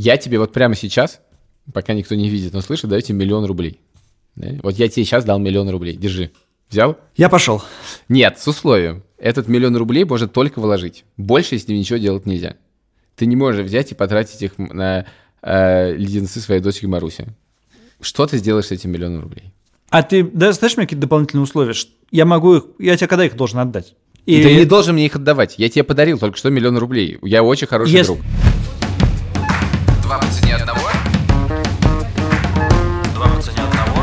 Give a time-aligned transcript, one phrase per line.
[0.00, 1.20] Я тебе вот прямо сейчас,
[1.74, 3.80] пока никто не видит, но слышит, даю тебе миллион рублей.
[4.36, 4.50] Да?
[4.62, 5.96] Вот я тебе сейчас дал миллион рублей.
[5.96, 6.30] Держи.
[6.70, 6.96] Взял?
[7.16, 7.64] Я пошел.
[8.08, 9.02] Нет, с условием.
[9.18, 11.04] Этот миллион рублей можно только вложить.
[11.16, 12.54] Больше с ним ничего делать нельзя.
[13.16, 15.04] Ты не можешь взять и потратить их на
[15.42, 17.26] э, леденцы своей дочки Маруси.
[18.00, 19.52] Что ты сделаешь с этим миллионом рублей?
[19.90, 21.74] А ты да, знаешь мне какие-то дополнительные условия?
[22.12, 22.64] Я могу их...
[22.78, 23.96] Я тебе когда их должен отдать?
[24.26, 25.56] И ты не должен мне их отдавать.
[25.58, 27.18] Я тебе подарил только что миллион рублей.
[27.22, 28.24] Я очень хороший Если- друг.
[30.48, 30.88] Цене одного.
[33.14, 34.00] Два по цене одного.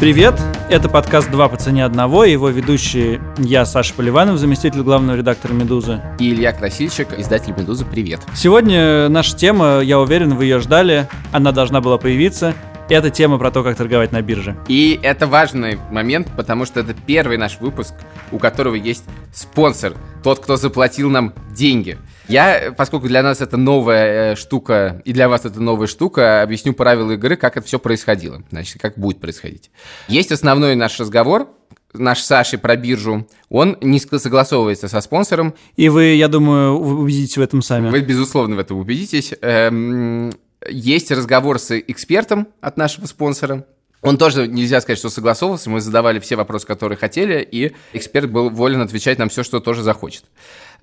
[0.00, 0.40] Привет!
[0.70, 5.52] Это подкаст «Два по цене одного», и его ведущий я, Саша Поливанов, заместитель главного редактора
[5.52, 6.00] «Медузы».
[6.18, 8.20] И Илья Красильщик, издатель «Медузы», привет.
[8.34, 12.54] Сегодня наша тема, я уверен, вы ее ждали, она должна была появиться.
[12.90, 14.56] Это тема про то, как торговать на бирже.
[14.66, 17.92] И это важный момент, потому что это первый наш выпуск,
[18.32, 19.92] у которого есть спонсор,
[20.24, 21.98] тот, кто заплатил нам деньги.
[22.28, 26.72] Я, поскольку для нас это новая э, штука, и для вас это новая штука, объясню
[26.72, 29.70] правила игры, как это все происходило, значит, как будет происходить.
[30.08, 31.48] Есть основной наш разговор,
[31.92, 37.42] наш Саши про биржу, он не согласовывается со спонсором, И вы, я думаю, убедитесь в
[37.42, 37.90] этом сами.
[37.90, 39.34] вы, безусловно, в этом убедитесь.
[39.42, 40.32] Эм,
[40.68, 43.64] Есть разговор с экспертом от нашего спонсора.
[44.00, 45.70] Он тоже, нельзя сказать, что согласовывался.
[45.70, 49.82] Мы задавали все вопросы, которые хотели, и эксперт был волен отвечать нам все, что тоже
[49.82, 50.24] захочет.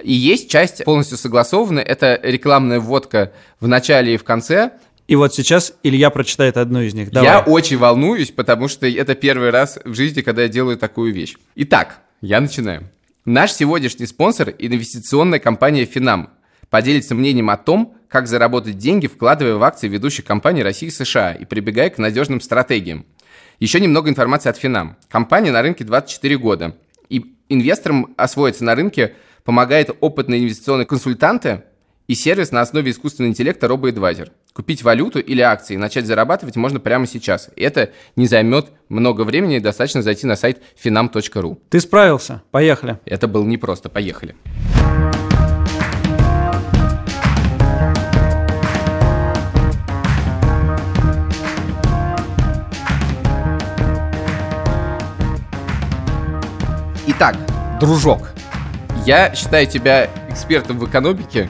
[0.03, 1.83] И есть часть полностью согласованная.
[1.83, 4.71] Это рекламная вводка в начале и в конце.
[5.07, 7.11] И вот сейчас Илья прочитает одну из них.
[7.11, 7.29] Давай.
[7.29, 11.35] Я очень волнуюсь, потому что это первый раз в жизни, когда я делаю такую вещь.
[11.55, 12.89] Итак, я начинаю.
[13.23, 16.31] Наш сегодняшний спонсор– инвестиционная компания «Финам».
[16.69, 21.33] Поделится мнением о том, как заработать деньги, вкладывая в акции ведущих компаний России и США
[21.33, 23.05] и прибегая к надежным стратегиям.
[23.59, 24.97] Еще немного информации от Финам.
[25.09, 26.75] Компания на рынке 24 года.
[27.09, 31.63] И инвесторам освоиться на рынке помогает опытные инвестиционные консультанты
[32.07, 34.29] и сервис на основе искусственного интеллекта RoboAdvisor.
[34.53, 37.49] Купить валюту или акции и начать зарабатывать можно прямо сейчас.
[37.55, 41.57] И это не займет много времени, достаточно зайти на сайт finam.ru.
[41.69, 42.43] Ты справился.
[42.51, 42.99] Поехали.
[43.05, 43.89] Это было непросто.
[43.89, 44.35] Поехали.
[57.17, 57.37] Итак,
[57.79, 58.33] дружок,
[59.05, 61.49] я считаю тебя экспертом в экономике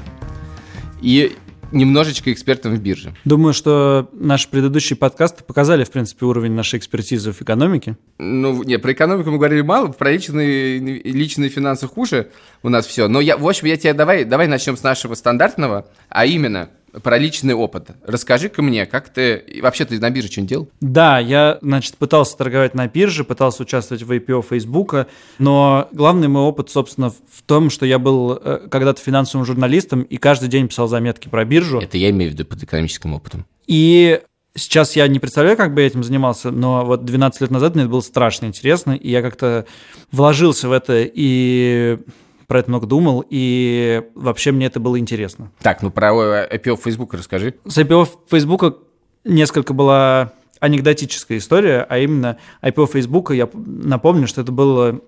[1.02, 1.36] и
[1.72, 3.16] немножечко экспертом в бирже.
[3.26, 7.98] Думаю, что наши предыдущие подкасты показали, в принципе, уровень нашей экспертизы в экономике.
[8.20, 12.30] Ну, не, про экономику мы говорили мало, про личные, личные финансы хуже
[12.62, 13.08] у нас все.
[13.08, 16.70] Но, я, в общем, я тебе давай, давай начнем с нашего стандартного, а именно
[17.04, 17.90] про личный опыт.
[18.06, 19.44] Расскажи-ка мне, как ты...
[19.62, 20.70] Вообще ты на бирже что-нибудь делал?
[20.82, 25.08] Да, я, значит, пытался торговать на бирже, пытался участвовать в IPO Фейсбука,
[25.40, 30.18] но главный мой опыт, собственно, в том, что я был э, когда-то финансовым журналистом и
[30.18, 31.80] каждый день писал заметки про биржу.
[31.80, 33.46] Это я имею в виду под экономическим опытом.
[33.68, 34.22] И
[34.56, 37.84] сейчас я не представляю, как бы я этим занимался, но вот 12 лет назад мне
[37.84, 39.66] это было страшно интересно, и я как-то
[40.12, 42.00] вложился в это и
[42.48, 45.52] про это много думал, и вообще мне это было интересно.
[45.62, 47.56] Так, ну про IPO Facebook расскажи.
[47.66, 48.76] С IPO Фейсбука
[49.24, 55.02] несколько была анекдотическая история, а именно IPO Фейсбука, я напомню, что это было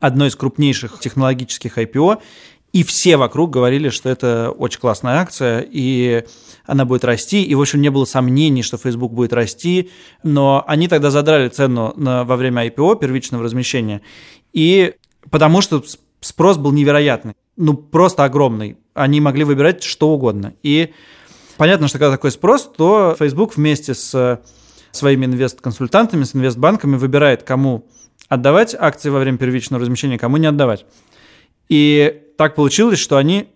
[0.00, 2.20] одно из крупнейших технологических IPO,
[2.72, 6.24] и все вокруг говорили, что это очень классная акция, и
[6.66, 9.90] она будет расти, и, в общем, не было сомнений, что Facebook будет расти,
[10.22, 14.02] но они тогда задрали цену на, во время IPO, первичного размещения,
[14.52, 14.94] и
[15.30, 15.82] потому что
[16.20, 18.78] спрос был невероятный, ну, просто огромный.
[18.94, 20.54] Они могли выбирать что угодно.
[20.62, 20.92] И
[21.56, 24.40] понятно, что когда такой спрос, то Facebook вместе с
[24.92, 27.86] своими инвест-консультантами, с инвестбанками выбирает, кому
[28.28, 30.86] отдавать акции во время первичного размещения, кому не отдавать.
[31.68, 33.48] И так получилось, что они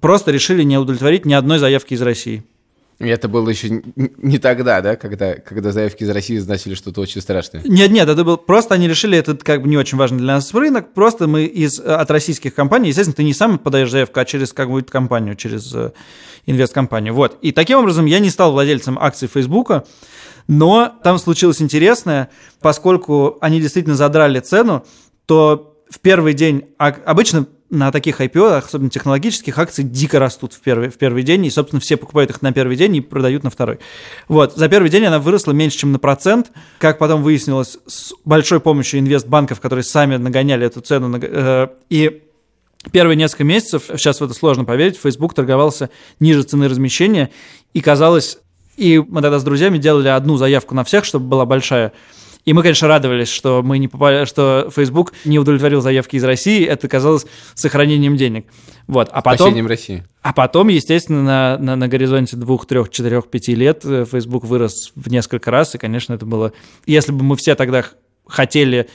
[0.00, 2.44] просто решили не удовлетворить ни одной заявки из России.
[3.00, 7.62] Это было еще не тогда, да, когда, когда заявки из России значили что-то очень страшное.
[7.64, 10.52] Нет, нет, это был просто они решили, это как бы не очень важно для нас
[10.52, 14.26] рынок, просто мы из, э, от российских компаний, естественно, ты не сам подаешь заявку, а
[14.26, 15.92] через какую-то компанию, через э,
[16.44, 17.14] инвесткомпанию.
[17.14, 17.38] Вот.
[17.40, 19.84] И таким образом я не стал владельцем акций Фейсбука,
[20.46, 22.28] но там случилось интересное,
[22.60, 24.84] поскольку они действительно задрали цену,
[25.24, 30.90] то в первый день, обычно на таких IPO, особенно технологических, акции дико растут в первый,
[30.90, 33.78] в первый день, и, собственно, все покупают их на первый день и продают на второй.
[34.28, 38.60] Вот, за первый день она выросла меньше, чем на процент, как потом выяснилось, с большой
[38.60, 42.22] помощью инвестбанков, которые сами нагоняли эту цену, э, и
[42.92, 47.30] Первые несколько месяцев, сейчас в это сложно поверить, Facebook торговался ниже цены размещения,
[47.74, 48.38] и казалось,
[48.78, 51.92] и мы тогда с друзьями делали одну заявку на всех, чтобы была большая,
[52.44, 56.64] И мы, конечно, радовались, что мы не попали, что Facebook не удовлетворил заявки из России.
[56.64, 58.46] Это казалось сохранением денег.
[58.86, 59.08] Вот.
[59.12, 60.04] А потом, Спасением России.
[60.22, 64.92] а потом, естественно, на, на, на горизонте двух, трех, четырех, пяти лет э, Facebook вырос
[64.94, 65.74] в несколько раз.
[65.74, 66.52] И, конечно, это было...
[66.86, 67.84] Если бы мы все тогда
[68.26, 68.88] хотели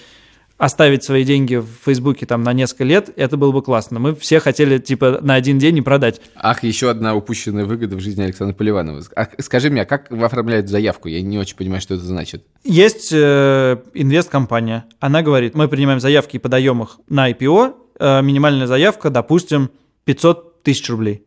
[0.57, 3.99] оставить свои деньги в Фейсбуке там на несколько лет, это было бы классно.
[3.99, 6.21] Мы все хотели, типа, на один день и продать.
[6.35, 9.03] Ах, еще одна упущенная выгода в жизни Александра Поливанова.
[9.15, 11.07] А скажи мне, а как вы оформляете заявку?
[11.07, 12.45] Я не очень понимаю, что это значит.
[12.63, 14.85] Есть э, инвесткомпания.
[14.99, 17.75] Она говорит, мы принимаем заявки и подаем их на IPO.
[17.99, 19.71] Э, минимальная заявка, допустим,
[20.05, 21.25] 500 тысяч рублей.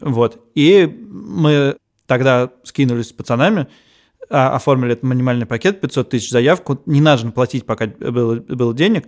[0.00, 0.40] Вот.
[0.54, 1.76] И мы
[2.06, 3.66] тогда скинулись с пацанами,
[4.30, 6.80] а, оформили этот минимальный пакет, 500 тысяч заявку.
[6.86, 9.06] Не нужно платить, пока было, было денег.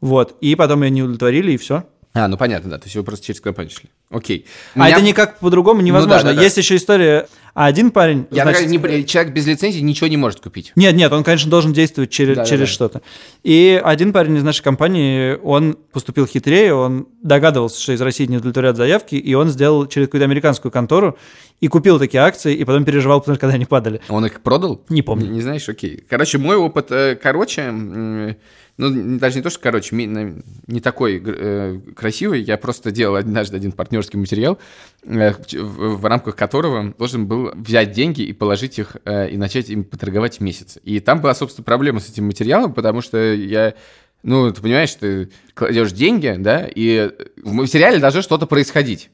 [0.00, 0.36] Вот.
[0.40, 1.84] И потом ее не удовлетворили, и все.
[2.16, 2.78] А, ну понятно, да.
[2.78, 3.90] То есть вы просто через компанию шли.
[4.10, 4.46] Окей.
[4.74, 6.30] А Меня- это никак по-другому невозможно.
[6.30, 6.42] да, да.
[6.42, 7.28] Есть еще история.
[7.52, 8.26] А один парень...
[8.30, 10.72] Я значит, не- человек без лицензии ничего не может купить.
[10.76, 12.72] Нет, нет, он, конечно, должен действовать через, Да, да, через да.
[12.72, 13.02] что-то.
[13.42, 18.36] И один парень из нашей компании, он поступил хитрее, он догадывался, что из России не
[18.38, 21.18] удовлетворят заявки, и он сделал через какую-то американскую контору
[21.60, 24.00] и купил такие акции, и потом переживал, потому что когда они падали.
[24.08, 24.82] Он их продал?
[24.90, 25.26] Не помню.
[25.26, 26.04] Не, не знаешь, окей.
[26.08, 28.36] Короче, мой опыт э, короче,
[28.78, 32.42] ну, даже не то, что короче, не такой э, красивый.
[32.42, 34.58] Я просто делал однажды один партнерский материал,
[35.02, 39.70] э, в, в рамках которого должен был взять деньги и положить их, э, и начать
[39.70, 40.78] им поторговать месяц.
[40.84, 43.74] И там была, собственно, проблема с этим материалом, потому что я
[44.22, 47.12] ну, ты понимаешь, ты кладешь деньги, да, и
[47.42, 49.10] в материале должно что-то происходить.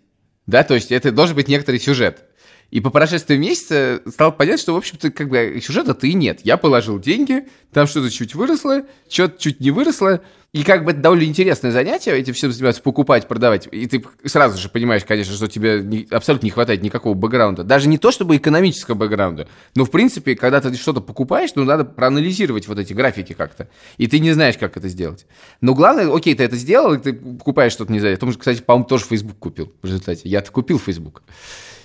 [0.46, 2.24] Да, то есть это должен быть некоторый сюжет.
[2.72, 6.40] И по прошествии месяца стало понятно, что, в общем-то, как бы сюжета-то и нет.
[6.42, 10.22] Я положил деньги, там что-то чуть выросло, что-то чуть не выросло.
[10.54, 13.68] И как бы это довольно интересное занятие, этим всем заниматься, покупать, продавать.
[13.70, 17.62] И ты сразу же понимаешь, конечно, что тебе не- абсолютно не хватает никакого бэкграунда.
[17.62, 19.48] Даже не то, чтобы экономического бэкграунда.
[19.74, 23.68] Но, в принципе, когда ты что-то покупаешь, ну, надо проанализировать вот эти графики как-то.
[23.98, 25.26] И ты не знаешь, как это сделать.
[25.60, 28.16] Но главное, окей, ты это сделал, и ты покупаешь что-то, не знаю.
[28.16, 30.26] Том же, кстати, по-моему, тоже Facebook купил в результате.
[30.26, 31.22] Я-то купил Facebook.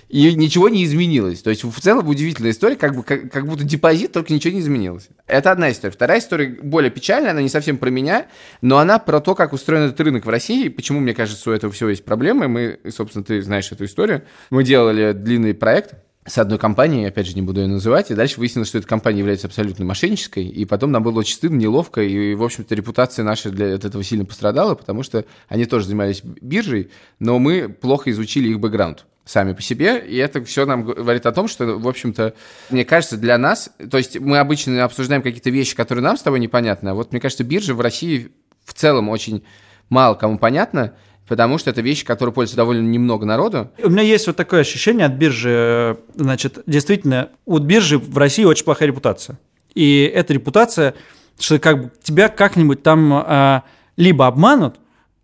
[0.08, 1.42] И ничего не изменилось.
[1.42, 4.60] То есть в целом удивительная история, как, бы, как, как будто депозит, только ничего не
[4.60, 5.08] изменилось.
[5.26, 5.92] Это одна история.
[5.92, 8.26] Вторая история более печальная, она не совсем про меня,
[8.62, 11.72] но она про то, как устроен этот рынок в России, почему, мне кажется, у этого
[11.72, 12.48] всего есть проблемы.
[12.48, 14.22] Мы, собственно, ты знаешь эту историю.
[14.50, 15.94] Мы делали длинный проект,
[16.28, 19.20] с одной компанией, опять же, не буду ее называть, и дальше выяснилось, что эта компания
[19.20, 23.50] является абсолютно мошеннической, и потом нам было очень стыдно, неловко, и, в общем-то, репутация наша
[23.50, 28.48] для от этого сильно пострадала, потому что они тоже занимались биржей, но мы плохо изучили
[28.50, 32.32] их бэкграунд сами по себе, и это все нам говорит о том, что, в общем-то,
[32.70, 36.40] мне кажется, для нас, то есть мы обычно обсуждаем какие-то вещи, которые нам с тобой
[36.40, 38.32] непонятны, а вот, мне кажется, биржа в России
[38.64, 39.44] в целом очень
[39.90, 40.94] мало кому понятна,
[41.26, 45.04] потому что это вещи, которые пользуются довольно немного народу, У меня есть вот такое ощущение
[45.04, 45.50] от биржи.
[45.50, 49.38] э, Значит, действительно, у биржи в России очень плохая репутация.
[49.74, 50.94] И эта репутация,
[51.38, 53.62] что как бы тебя как-нибудь там а,
[53.98, 54.76] либо обманут,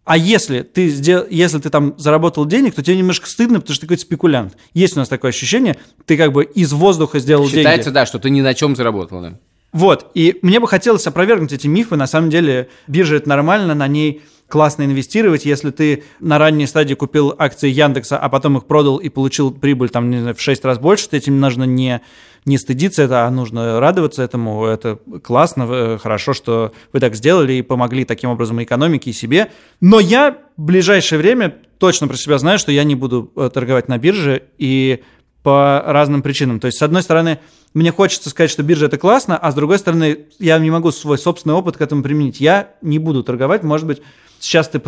[0.04, 1.26] а если ты, сдел...
[1.30, 4.56] если ты там заработал денег, то тебе немножко стыдно, потому что ты какой-то спекулянт.
[4.74, 7.94] Есть у нас такое ощущение, ты как бы из воздуха сделал Считается, деньги.
[7.94, 9.38] да, что ты ни на чем заработал, да.
[9.72, 11.96] Вот, и мне бы хотелось опровергнуть эти мифы.
[11.96, 15.46] На самом деле, биржа это нормально, на ней классно инвестировать.
[15.46, 19.88] Если ты на ранней стадии купил акции Яндекса, а потом их продал и получил прибыль
[19.88, 22.02] там, не знаю, в 6 раз больше, то этим нужно не,
[22.44, 24.64] не стыдиться, это, а нужно радоваться этому.
[24.66, 29.50] Это классно, хорошо, что вы так сделали и помогли таким образом и экономике, и себе.
[29.80, 33.88] Но я в ближайшее время точно про себя знаю, что я не буду э, торговать
[33.88, 35.02] на бирже, и
[35.44, 36.58] по разным причинам.
[36.58, 37.38] То есть, с одной стороны,
[37.74, 41.18] мне хочется сказать, что биржа это классно, а с другой стороны, я не могу свой
[41.18, 42.40] собственный опыт к этому применить.
[42.40, 44.00] Я не буду торговать, может быть,
[44.40, 44.80] сейчас ты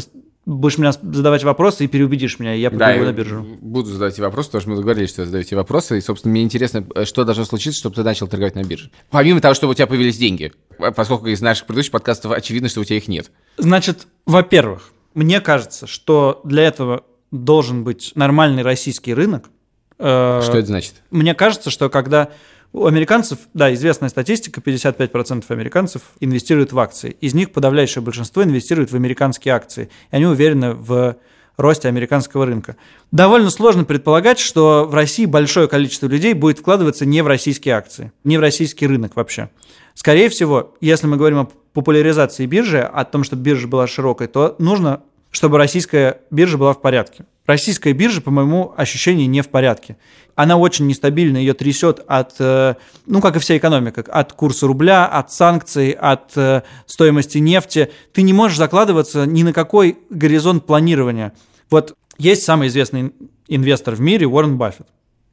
[0.46, 3.42] будешь меня задавать вопросы и переубедишь меня, и я Да, побегу я на биржу.
[3.60, 6.86] буду задавать тебе вопросы, потому что мы договорились, что задаете вопросы, и, собственно, мне интересно,
[6.94, 8.90] э, что должно случиться, чтобы ты начал торговать на бирже.
[9.10, 12.80] Помимо того, чтобы у тебя появились деньги, а поскольку из наших предыдущих подкастов очевидно, что
[12.80, 13.30] у тебя их нет.
[13.58, 19.50] Значит, во-первых, мне кажется, что для этого должен быть нормальный российский рынок.
[19.98, 20.94] Э, Что это значит?
[21.10, 22.28] Мне кажется, что когда
[22.76, 27.16] у американцев, да, известная статистика, 55% американцев инвестируют в акции.
[27.22, 29.88] Из них подавляющее большинство инвестирует в американские акции.
[30.10, 31.16] И они уверены в
[31.56, 32.76] росте американского рынка.
[33.10, 38.12] Довольно сложно предполагать, что в России большое количество людей будет вкладываться не в российские акции,
[38.24, 39.48] не в российский рынок вообще.
[39.94, 44.54] Скорее всего, если мы говорим о популяризации биржи, о том, чтобы биржа была широкой, то
[44.58, 47.24] нужно, чтобы российская биржа была в порядке.
[47.46, 49.96] Российская биржа, по моему ощущению, не в порядке.
[50.36, 52.74] Она очень нестабильна, ее трясет от, э,
[53.06, 57.90] ну, как и вся экономика, от курса рубля, от санкций, от э, стоимости нефти.
[58.12, 61.32] Ты не можешь закладываться ни на какой горизонт планирования.
[61.70, 63.14] Вот есть самый известный
[63.48, 64.86] инвестор в мире Уоррен Баффет.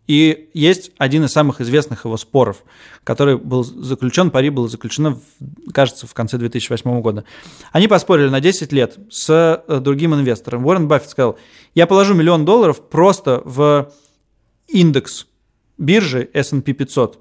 [0.07, 2.63] И есть один из самых известных его споров,
[3.03, 5.19] который был заключен, пари было заключено,
[5.73, 7.25] кажется, в конце 2008 года.
[7.73, 10.65] Они поспорили на 10 лет с э, другим инвестором.
[10.65, 11.37] Уоррен Баффет сказал,
[11.75, 13.91] я положу миллион долларов просто в
[14.73, 15.27] индекс
[15.77, 17.19] биржи S&P 500,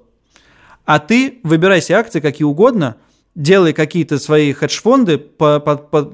[0.85, 2.97] а ты выбирай себе акции какие угодно,
[3.35, 6.11] делай какие-то свои хедж-фонды, по, по, по,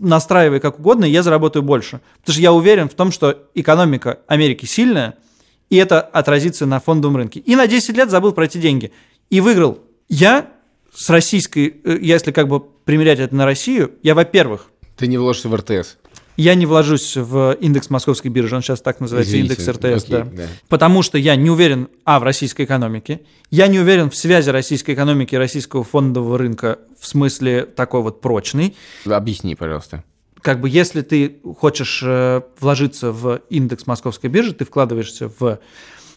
[0.00, 2.00] настраивай как угодно, и я заработаю больше.
[2.20, 5.14] Потому что я уверен в том, что экономика Америки сильная–
[5.70, 7.40] и это отразится на фондовом рынке.
[7.40, 8.92] И на 10 лет забыл про эти деньги.
[9.30, 9.78] И выиграл.
[10.08, 10.50] Я
[10.92, 14.70] с российской, э, если как бы примерять это на Россию, я, во-первых...
[14.96, 15.96] Ты не вложишься в РТС.
[16.40, 20.16] Я не вложусь в индекс московской биржи, он сейчас так называется, Извините, индекс РТС, окей,
[20.16, 20.24] да.
[20.24, 20.46] да.
[20.70, 23.20] Потому что я не уверен, а, в российской экономике,
[23.50, 28.22] я не уверен в связи российской экономики и российского фондового рынка в смысле такой вот
[28.22, 28.74] прочный.
[29.04, 30.02] Объясни, пожалуйста
[30.42, 35.58] как бы если ты хочешь э, вложиться в индекс московской биржи, ты вкладываешься в,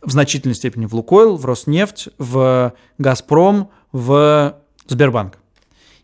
[0.02, 4.56] в значительной степени в Лукойл, в Роснефть, в Газпром, в
[4.88, 5.40] Сбербанк.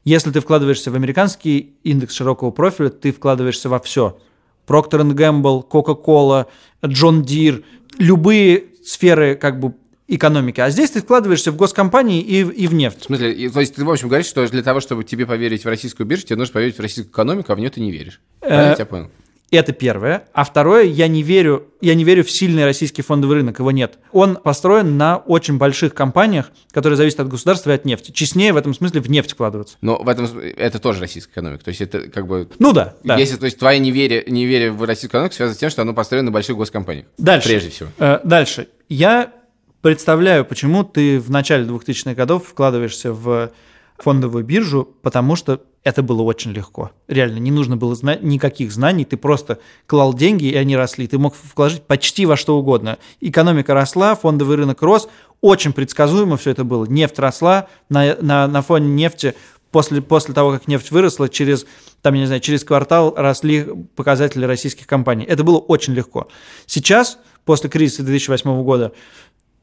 [0.09, 4.17] Если ты вкладываешься в американский индекс широкого профиля, ты вкладываешься во все.
[4.65, 6.47] Procter Gamble, Coca-Cola,
[6.81, 7.63] John Deere,
[7.99, 9.75] любые сферы как бы
[10.07, 10.61] экономики.
[10.61, 13.01] А здесь ты вкладываешься в госкомпании и, и в нефть.
[13.01, 15.63] В смысле, и, то есть ты, в общем, говоришь, что для того, чтобы тебе поверить
[15.63, 18.19] в российскую биржу, тебе нужно поверить в российскую экономику, а в нее ты не веришь.
[18.39, 19.11] Правильно я тебя понял?
[19.51, 20.25] Это первое.
[20.33, 23.97] А второе, я не верю, я не верю в сильный российский фондовый рынок, его нет.
[24.11, 28.11] Он построен на очень больших компаниях, которые зависят от государства и от нефти.
[28.11, 29.77] Честнее в этом смысле в нефть вкладываться.
[29.81, 31.63] Но в этом это тоже российская экономика.
[31.63, 32.47] То есть это как бы...
[32.59, 32.95] Ну да.
[33.03, 33.17] да.
[33.17, 36.27] Если, то есть твоя неверие, неверие в российскую экономику связано с тем, что оно построено
[36.27, 37.07] на больших госкомпаниях.
[37.17, 37.47] Дальше.
[37.47, 37.89] Прежде всего.
[37.97, 38.67] Э, дальше.
[38.87, 39.33] Я
[39.81, 43.51] представляю, почему ты в начале 2000-х годов вкладываешься в
[43.97, 46.91] фондовую биржу, потому что это было очень легко.
[47.07, 51.07] Реально, не нужно было знать никаких знаний, ты просто клал деньги, и они росли.
[51.07, 52.97] Ты мог вложить почти во что угодно.
[53.21, 55.07] Экономика росла, фондовый рынок рос,
[55.41, 56.85] очень предсказуемо все это было.
[56.85, 59.35] Нефть росла, на, на, на фоне нефти
[59.71, 61.65] после, после того, как нефть выросла, через,
[62.01, 65.25] там, я не знаю, через квартал росли показатели российских компаний.
[65.25, 66.27] Это было очень легко.
[66.65, 68.91] Сейчас, после кризиса 2008 года,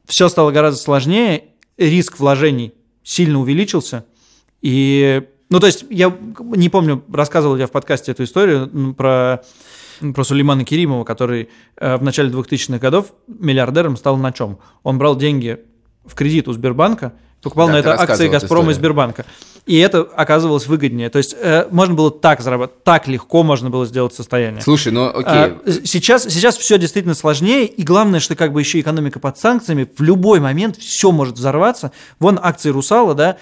[0.05, 1.43] все стало гораздо сложнее,
[1.77, 4.05] риск вложений сильно увеличился,
[4.61, 9.43] и ну, то есть, я не помню, рассказывал я в подкасте эту историю про,
[10.13, 14.59] про Сулеймана Керимова, который э, в начале 2000-х годов миллиардером стал на чем?
[14.83, 15.59] Он брал деньги
[16.05, 19.25] в кредит у Сбербанка, покупал да, на это акции «Газпрома» и Сбербанка.
[19.65, 21.09] И это оказывалось выгоднее.
[21.09, 24.61] То есть э, можно было так заработать, так легко можно было сделать состояние.
[24.61, 25.23] Слушай, ну окей.
[25.25, 29.87] А, сейчас, сейчас все действительно сложнее, и главное, что как бы еще экономика под санкциями,
[29.95, 31.91] в любой момент все может взорваться.
[32.19, 33.37] Вон акции «Русала», да,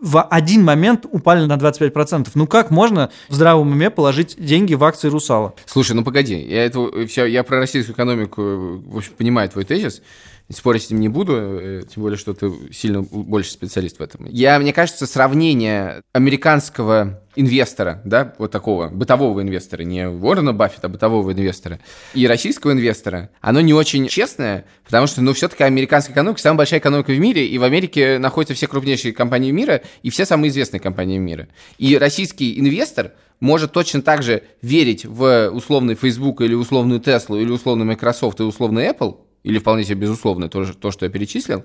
[0.00, 2.28] в один момент упали на 25%.
[2.34, 5.54] Ну как можно в здравом уме положить деньги в акции «Русала»?
[5.66, 8.42] Слушай, ну погоди, я, это, все, я про российскую экономику,
[8.86, 10.02] в общем, понимаю твой тезис,
[10.50, 14.26] спорить с ним не буду, э, тем более, что ты сильно больше специалист в этом.
[14.30, 20.90] Я, мне кажется, сравнение американского инвестора, да, вот такого бытового инвестора, не Уоррена Баффета, а
[20.90, 21.78] бытового инвестора,
[22.14, 26.80] и российского инвестора, оно не очень честное, потому что, ну, все-таки американская экономика самая большая
[26.80, 30.80] экономика в мире, и в Америке находятся все крупнейшие компании мира и все самые известные
[30.80, 31.48] компании мира.
[31.76, 37.50] И российский инвестор может точно так же верить в условный Facebook или условную Tesla или
[37.50, 41.64] условный Microsoft и условный Apple, или вполне себе безусловно то, то, что я перечислил,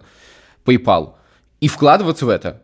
[0.66, 1.14] PayPal,
[1.60, 2.62] и вкладываться в это.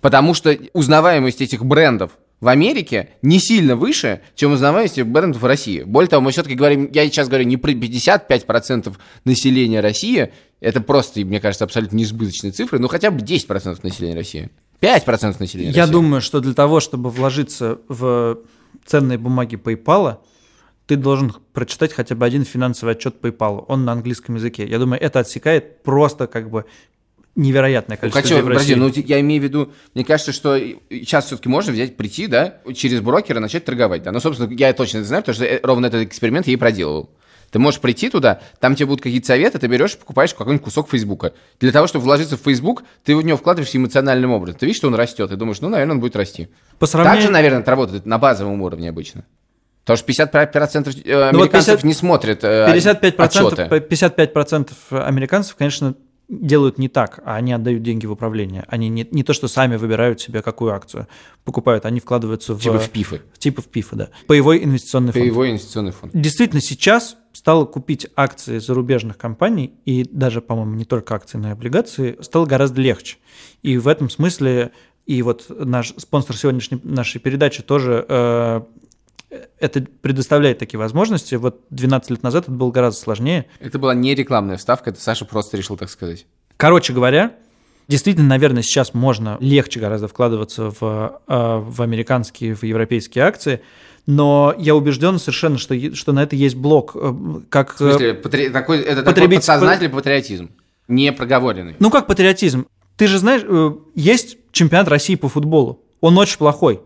[0.00, 5.84] Потому что узнаваемость этих брендов в Америке не сильно выше, чем узнаваемость брендов в России.
[5.84, 8.92] Более того, мы все-таки говорим, я сейчас говорю не про 55%
[9.24, 14.50] населения России, это просто, мне кажется, абсолютно несбыточные цифры, но хотя бы 10% населения России.
[14.80, 15.92] 5% населения Я России.
[15.92, 18.40] думаю, что для того, чтобы вложиться в
[18.84, 20.18] ценные бумаги PayPal,
[20.92, 23.64] ты должен прочитать хотя бы один финансовый отчет PayPal.
[23.68, 24.66] Он на английском языке.
[24.66, 26.66] Я думаю, это отсекает просто как бы
[27.34, 28.74] невероятное количество ну, людей в России.
[28.74, 33.00] ну я имею в виду, мне кажется, что сейчас все-таки можно взять, прийти, да, через
[33.00, 34.12] брокера начать торговать, да.
[34.12, 37.08] Ну, собственно, я точно это знаю, потому что э, ровно этот эксперимент я и проделывал.
[37.50, 40.90] Ты можешь прийти туда, там тебе будут какие-то советы, ты берешь и покупаешь какой-нибудь кусок
[40.90, 41.32] Фейсбука.
[41.58, 44.58] Для того, чтобы вложиться в Фейсбук, ты в него вкладываешься эмоциональным образом.
[44.58, 46.48] Ты видишь, что он растет, и думаешь, ну, наверное, он будет расти.
[46.78, 47.16] По сравнению...
[47.16, 49.24] Так же, наверное, это работает на базовом уровне обычно.
[49.84, 53.62] Потому что 50% американцев ну, вот 50, не смотрят 55%, э, отчеты.
[53.62, 55.94] 55% американцев, конечно,
[56.28, 58.64] делают не так, а они отдают деньги в управление.
[58.68, 61.08] Они не, не то, что сами выбирают себе, какую акцию
[61.44, 62.60] покупают, они вкладываются в...
[62.60, 63.22] Типа в пифы.
[63.38, 64.08] Типа в пифы, да.
[64.26, 65.22] Паевой инвестиционный фонд.
[65.22, 66.12] Паевой инвестиционный фонд.
[66.14, 71.52] Действительно, сейчас стало купить акции зарубежных компаний, и даже, по-моему, не только акции, но и
[71.52, 73.16] облигации, стало гораздо легче.
[73.62, 74.70] И в этом смысле
[75.06, 78.62] и вот наш спонсор сегодняшней нашей передачи тоже э,
[79.58, 81.34] это предоставляет такие возможности.
[81.36, 83.46] Вот 12 лет назад это было гораздо сложнее.
[83.60, 86.26] Это была не рекламная вставка, это Саша просто решил так сказать.
[86.56, 87.32] Короче говоря,
[87.88, 93.60] действительно, наверное, сейчас можно легче гораздо вкладываться в, э, в американские, в европейские акции,
[94.06, 96.92] но я убежден совершенно, что, что на это есть блок.
[96.94, 97.12] э,
[97.48, 100.50] Как, В смысле, патри- такой, это такой потребитель- подсознательный патриотизм,
[100.88, 101.76] не проговоренный.
[101.78, 102.66] Ну, как патриотизм?
[102.96, 105.80] Ты же знаешь, э, есть чемпионат России по футболу.
[106.00, 106.80] Он очень плохой.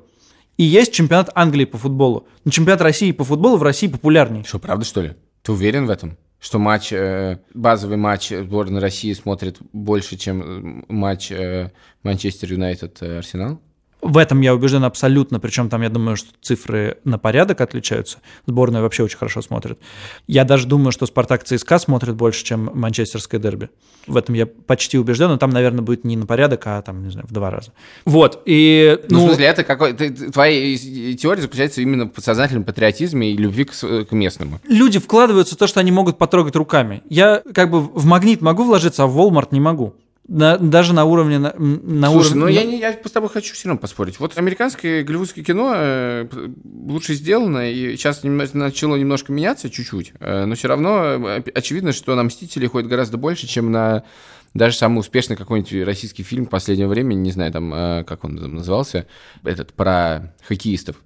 [0.56, 2.26] И есть чемпионат Англии по футболу.
[2.44, 4.44] Но чемпионат России по футболу в России популярней.
[4.44, 5.14] Что, правда, что ли?
[5.42, 6.16] Ты уверен в этом?
[6.38, 11.72] Что матч, э, базовый матч сборной России смотрит больше, чем матч э,
[12.02, 13.22] Манчестер Юнайтед э?
[14.06, 18.18] В этом я убежден абсолютно, причем там, я думаю, что цифры на порядок отличаются.
[18.46, 19.78] Сборная вообще очень хорошо смотрит.
[20.26, 23.68] Я даже думаю, что Спартак ЦСКА смотрит больше, чем Манчестерское дерби.
[24.06, 27.10] В этом я почти убежден, но там, наверное, будет не на порядок, а там, не
[27.10, 27.72] знаю, в два раза.
[28.04, 28.98] Вот, и...
[29.10, 29.92] Ну, в смысле, это какой...
[29.94, 30.76] ты- твоя
[31.16, 34.60] теория заключается именно в подсознательном патриотизме и любви к, к местному.
[34.68, 37.02] люди вкладываются в то, что они могут потрогать руками.
[37.08, 39.94] Я как бы в магнит могу вложиться, а в Walmart не могу.
[40.28, 41.38] На- даже на уровне...
[41.38, 44.18] На, на Слушай, уровне ну я, не, я с тобой хочу все равно поспорить.
[44.18, 46.28] Вот американское голливудское кино э,
[46.64, 51.92] лучше сделано, и сейчас немно- начало немножко меняться чуть-чуть, э, но все равно э, очевидно,
[51.92, 54.02] что на «Мстители» ходит гораздо больше, чем на
[54.54, 58.54] даже самый успешный какой-нибудь российский фильм последнего времени, не знаю, там, э, как он там
[58.54, 59.06] назывался,
[59.44, 60.96] этот, про хоккеистов.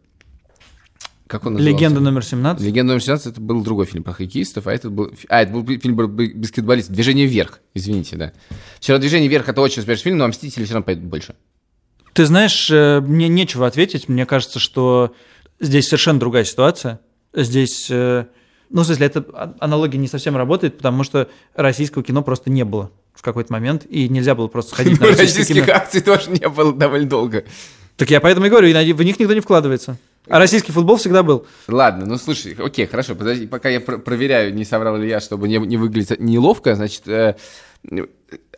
[1.30, 1.76] Как он назывался?
[1.78, 2.66] Легенда номер 17.
[2.66, 5.12] Легенда номер 17 это был другой фильм про хоккеистов, а этот был...
[5.28, 6.92] А, это был фильм про баскетболистов.
[6.92, 8.32] «Движение вверх», извините, да.
[8.80, 11.36] Все равно «Движение вверх» это очень успешный фильм, но «Мстители» все равно пойдут больше.
[12.14, 14.08] Ты знаешь, э, мне нечего ответить.
[14.08, 15.14] Мне кажется, что
[15.60, 16.98] здесь совершенно другая ситуация.
[17.32, 18.24] Здесь, э,
[18.68, 22.90] ну, в смысле, эта аналогия не совсем работает, потому что российского кино просто не было
[23.14, 25.76] в какой-то момент, и нельзя было просто сходить на Ну, российское Российских кино.
[25.76, 27.44] акций тоже не было довольно долго.
[27.96, 29.96] Так я поэтому и говорю, и в них никто не вкладывается.
[30.30, 31.44] А российский футбол всегда был.
[31.66, 35.48] Ладно, ну слушай, окей, хорошо, подожди, пока я про- проверяю, не соврал ли я, чтобы
[35.48, 37.34] не, не выглядеть неловко, значит, э,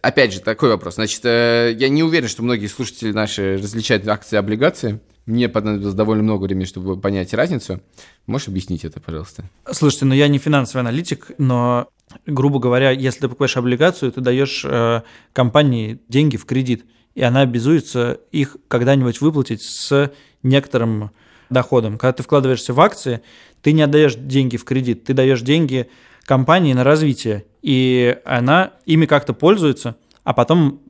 [0.02, 0.96] опять же, такой вопрос.
[0.96, 5.00] Значит, э, я не уверен, что многие слушатели наши различают акции и облигации.
[5.24, 7.80] Мне понадобилось довольно много времени, чтобы понять разницу.
[8.26, 9.48] Можешь объяснить это, пожалуйста?
[9.70, 11.88] Слушайте, ну я не финансовый аналитик, но,
[12.26, 15.00] грубо говоря, если ты покупаешь облигацию, ты даешь э,
[15.32, 21.12] компании деньги в кредит, и она обязуется их когда-нибудь выплатить с некоторым
[21.52, 21.98] доходом.
[21.98, 23.22] Когда ты вкладываешься в акции,
[23.62, 25.88] ты не отдаешь деньги в кредит, ты даешь деньги
[26.24, 30.80] компании на развитие, и она ими как-то пользуется, а потом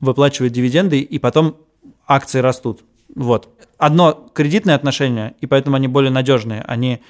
[0.00, 1.56] выплачивает дивиденды, и потом
[2.06, 2.82] акции растут.
[3.14, 3.48] Вот.
[3.78, 7.00] Одно кредитное отношение, и поэтому они более надежные, они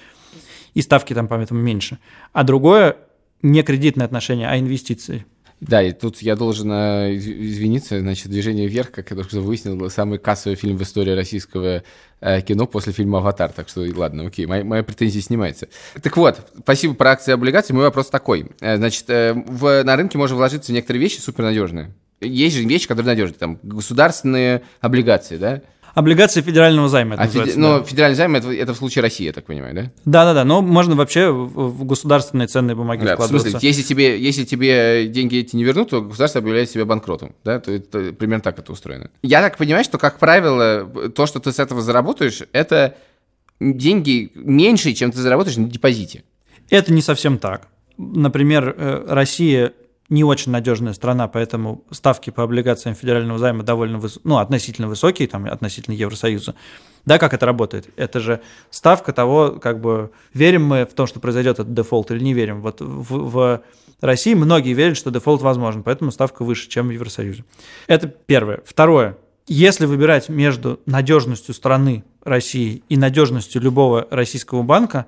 [0.75, 1.99] и ставки там поэтому меньше.
[2.33, 2.97] А другое
[3.43, 5.27] не кредитное отношение, а инвестиции.
[5.61, 9.41] Да, и тут я должен э, из- извиниться, значит, «Движение вверх», как я только что
[9.43, 11.83] выяснил, самый кассовый фильм в истории российского
[12.21, 15.69] э, кино после фильма «Аватар», так что ладно, окей, моя, моя претензия снимается.
[16.03, 18.47] Так вот, спасибо про акции и облигации, мой вопрос такой.
[18.61, 21.93] Э, Значит, в, на рынке можно вложиться в некоторые вещи супернадежные.
[22.23, 25.63] Есть же вещи, которые надежные, там, государственные облигации, да?
[25.95, 27.15] Облигации федерального займа.
[27.15, 27.85] это А феде- Но да.
[27.85, 29.93] федеральный займ это, это в случае России, я так понимаю, да?
[30.05, 33.51] Да-да-да, но можно вообще в в государственные ценные бумаги Да, в вкладываться.
[33.51, 37.35] смысле, если тебе, если тебе деньги эти не вернут, то государство объявляет себя банкротом.
[37.45, 37.59] Да?
[37.61, 39.11] То, это примерно так это устроено.
[39.23, 42.95] Я так понимаю, что, как правило, то, что ты с этого заработаешь, это
[43.61, 46.25] деньги меньше, чем ты заработаешь на депозите.
[46.71, 47.69] Это не совсем так.
[47.99, 49.73] Например, э, Россия
[50.11, 55.29] не очень надежная страна, поэтому ставки по облигациям федерального займа довольно выс- ну, относительно высокие,
[55.29, 56.55] там, относительно Евросоюза.
[57.07, 57.89] Да, как это работает?
[57.97, 62.23] Это же ставка того, как бы верим мы в то, что произойдет этот дефолт или
[62.23, 62.61] не верим.
[62.61, 63.63] Вот в, в
[64.01, 67.45] России многие верят, что дефолт возможен, поэтому ставка выше, чем в Евросоюзе.
[67.87, 68.61] Это первое.
[68.67, 69.17] Второе.
[69.47, 75.07] Если выбирать между надежностью страны России и надежностью любого российского банка,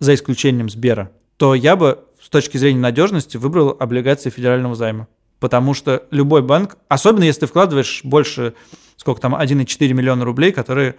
[0.00, 5.08] за исключением Сбера, то я бы с точки зрения надежности выбрал облигации федерального займа.
[5.38, 8.54] Потому что любой банк, особенно если ты вкладываешь больше,
[8.96, 10.96] сколько там, 1,4 миллиона рублей, которые,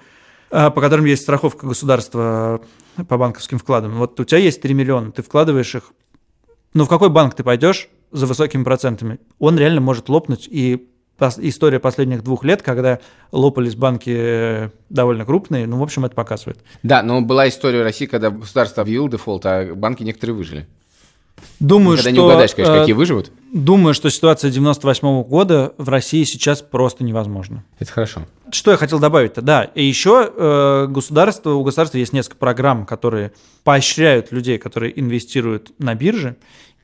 [0.49, 2.62] э, по которым есть страховка государства
[2.97, 3.97] э, по банковским вкладам.
[3.97, 5.91] Вот у тебя есть 3 миллиона, ты вкладываешь их.
[6.73, 9.19] Ну, в какой банк ты пойдешь за высокими процентами?
[9.38, 10.47] Он реально может лопнуть.
[10.49, 10.88] И
[11.38, 12.99] история последних двух лет, когда
[13.31, 16.60] лопались банки э, довольно крупные, ну, в общем, это показывает.
[16.81, 20.67] Да, но была история в России, когда государство объявило дефолт, а банки некоторые выжили.
[21.60, 23.32] Думаю, Когда что, не угадаешь, конечно, э, какие выживут.
[23.54, 27.63] Думаю, что ситуация 98 года в России сейчас просто невозможна.
[27.80, 28.22] Это хорошо.
[28.52, 29.41] Что я хотел добавить-то?
[29.41, 33.32] Да, и еще э, государство, у государства есть несколько программ, которые
[33.63, 36.36] поощряют людей, которые инвестируют на бирже,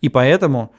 [0.01, 0.71] и поэтому,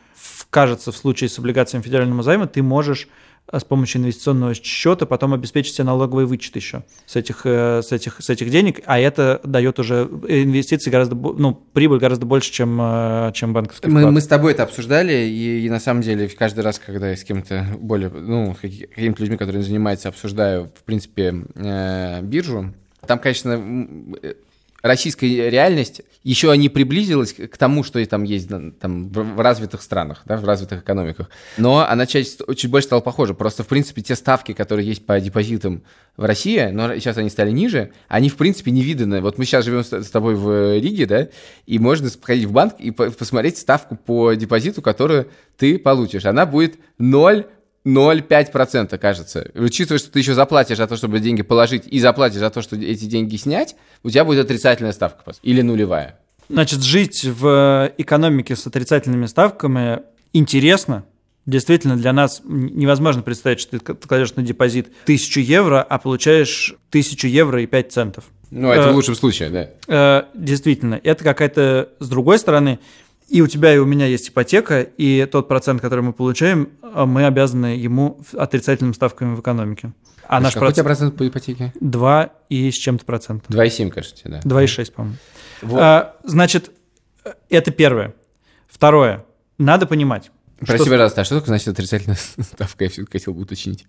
[0.50, 3.08] кажется, в случае с облигациями федерального займа ты можешь
[3.52, 8.20] с помощью инвестиционного счета потом обеспечить себе налоговый вычет еще с этих, э, с этих,
[8.20, 13.32] с этих денег, а это дает уже инвестиции гораздо, ну, прибыль гораздо больше, чем, э,
[13.34, 16.78] чем банковский мы, мы с тобой это обсуждали, и, и на самом деле каждый раз,
[16.78, 22.74] когда я с кем-то более, ну, какими-то людьми, которые занимаются, обсуждаю, в принципе, э, биржу,
[23.06, 23.86] там, конечно,
[24.82, 30.22] российская реальность еще не приблизилась к тому, что и там есть там, в развитых странах,
[30.24, 31.30] да, в развитых экономиках.
[31.56, 33.34] Но она чуть, чуть больше стала похожа.
[33.34, 35.82] Просто, в принципе, те ставки, которые есть по депозитам
[36.16, 39.20] в России, но сейчас они стали ниже, они, в принципе, не виданы.
[39.20, 41.28] Вот мы сейчас живем с тобой в Риге, да,
[41.66, 46.24] и можно сходить в банк и посмотреть ставку по депозиту, которую ты получишь.
[46.24, 47.46] Она будет 0
[47.86, 49.50] 0,5% кажется.
[49.54, 52.76] Учитывая, что ты еще заплатишь за то, чтобы деньги положить, и заплатишь за то, что
[52.76, 56.18] эти деньги снять, у тебя будет отрицательная ставка или нулевая.
[56.48, 60.00] Значит, жить в экономике с отрицательными ставками
[60.32, 61.04] интересно.
[61.46, 67.28] Действительно, для нас невозможно представить, что ты кладешь на депозит 1000 евро, а получаешь 1000
[67.28, 68.24] евро и 5 центов.
[68.50, 69.70] Ну, это в э, лучшем случае, да.
[69.88, 72.78] Э, действительно, это какая-то, с другой стороны,
[73.28, 77.06] и у тебя, и у меня есть ипотека, и тот процент, который мы получаем, а,
[77.06, 79.92] мы обязаны ему отрицательными ставками в экономике.
[80.26, 80.72] А, наш какой процент...
[80.72, 81.72] у тебя процент по ипотеке?
[81.80, 83.44] 2 и с чем-то процент.
[83.48, 84.40] 2,7, кажется, да.
[84.40, 85.16] 2,6, по-моему.
[85.62, 85.80] Вот.
[85.80, 86.70] А, значит,
[87.48, 88.14] это первое.
[88.66, 89.24] Второе.
[89.58, 90.30] Надо понимать.
[90.60, 90.90] Прости, что...
[90.90, 92.84] пожалуйста, а что такое значит отрицательная ставка?
[92.84, 93.86] Я все-таки хотел бы уточнить.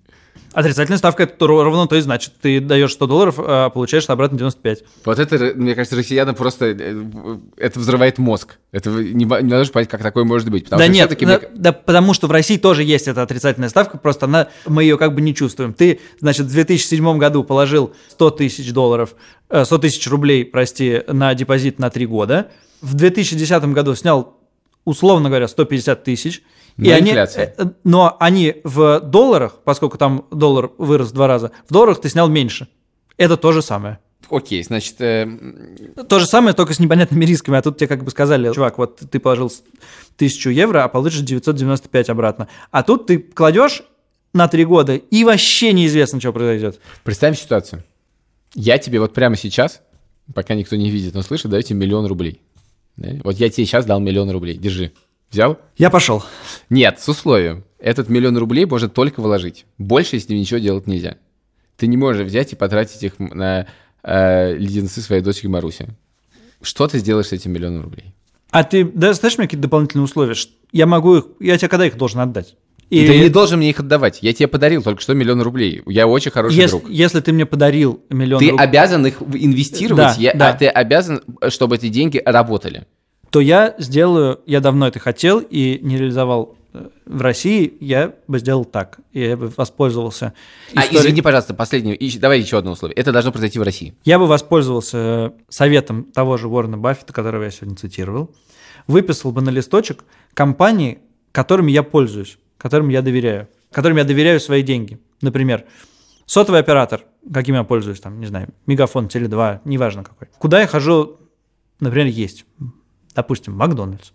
[0.53, 4.83] Отрицательная ставка это равно то и значит, ты даешь 100 долларов, а получаешь обратно 95.
[5.05, 7.03] Вот это, мне кажется, россиянам просто э,
[7.57, 8.57] это взрывает мозг.
[8.71, 10.69] Это не, не можешь понять, как такое может быть.
[10.69, 11.39] да нет, да, мне...
[11.53, 15.13] да потому что в России тоже есть эта отрицательная ставка, просто она, мы ее как
[15.13, 15.73] бы не чувствуем.
[15.73, 19.15] Ты, значит, в 2007 году положил 100 тысяч долларов,
[19.51, 22.51] 100 э, тысяч рублей, прости, на депозит на 3 года.
[22.81, 24.37] В 2010 году снял,
[24.83, 26.43] условно говоря, 150 тысяч–
[26.85, 27.53] и они, инфляция.
[27.57, 32.09] Э, но они в долларах, поскольку там доллар вырос в два раза, в долларах ты
[32.09, 32.67] снял меньше.
[33.17, 33.99] Это то же самое.
[34.29, 34.95] Окей, значит...
[34.99, 35.27] Э...
[36.07, 37.57] То же самое, только с непонятными рисками.
[37.57, 39.51] А тут тебе как бы сказали, чувак, вот ты положил
[40.17, 42.47] тысячу евро, а получишь 995 обратно.
[42.71, 43.83] А тут ты кладешь
[44.33, 46.79] на три года, и вообще неизвестно, что произойдет.
[47.03, 47.83] Представим ситуацию.
[48.53, 49.81] Я тебе вот прямо сейчас,
[50.33, 52.41] пока никто не видит, но слышит, даю тебе миллион рублей.
[52.95, 54.57] Вот я тебе сейчас дал миллион рублей.
[54.57, 54.91] Держи.
[55.31, 55.59] Взял?
[55.77, 56.23] Я пошел.
[56.69, 57.63] Нет, с условием.
[57.79, 59.65] Этот миллион рублей можно только вложить.
[59.77, 61.17] Больше с ним ничего делать нельзя.
[61.77, 63.67] Ты не можешь взять и потратить их на
[64.03, 65.87] э, леденцы своей дочки Маруси.
[66.61, 68.13] Что ты сделаешь с этим миллионом рублей?
[68.51, 70.35] А ты да, знаешь мне какие-то дополнительные условия?
[70.71, 71.25] Я могу их...
[71.39, 72.55] Я тебе когда их должен отдать?
[72.89, 73.05] И...
[73.05, 74.19] Ты не должен мне их отдавать.
[74.23, 75.83] Я тебе подарил только что миллион рублей.
[75.85, 76.89] Я очень хороший если, друг.
[76.89, 78.57] Если ты мне подарил миллион рублей...
[78.57, 80.49] Ты обязан их инвестировать, да, я, да.
[80.49, 82.87] а ты обязан, чтобы эти деньги работали
[83.31, 88.39] то я сделаю, я давно это хотел и не реализовал э, в России, я бы
[88.39, 88.99] сделал так.
[89.13, 90.33] Я бы воспользовался...
[90.69, 90.97] Историей...
[90.97, 91.97] А, извини, пожалуйста, последнее.
[92.19, 92.95] Давай еще одно условие.
[92.95, 93.93] Это должно произойти в России.
[94.03, 98.31] Я бы воспользовался советом того же Уоррена Баффета, которого я сегодня цитировал,
[98.87, 100.99] выписал бы на листочек компании,
[101.31, 104.99] которыми я пользуюсь, которым я доверяю, которым я доверяю свои деньги.
[105.21, 105.65] Например,
[106.25, 110.29] сотовый оператор, каким я пользуюсь, там, не знаю, Мегафон, Теле2, неважно какой.
[110.39, 111.19] Куда я хожу,
[111.79, 112.45] например, есть
[113.15, 114.11] допустим, Макдональдс.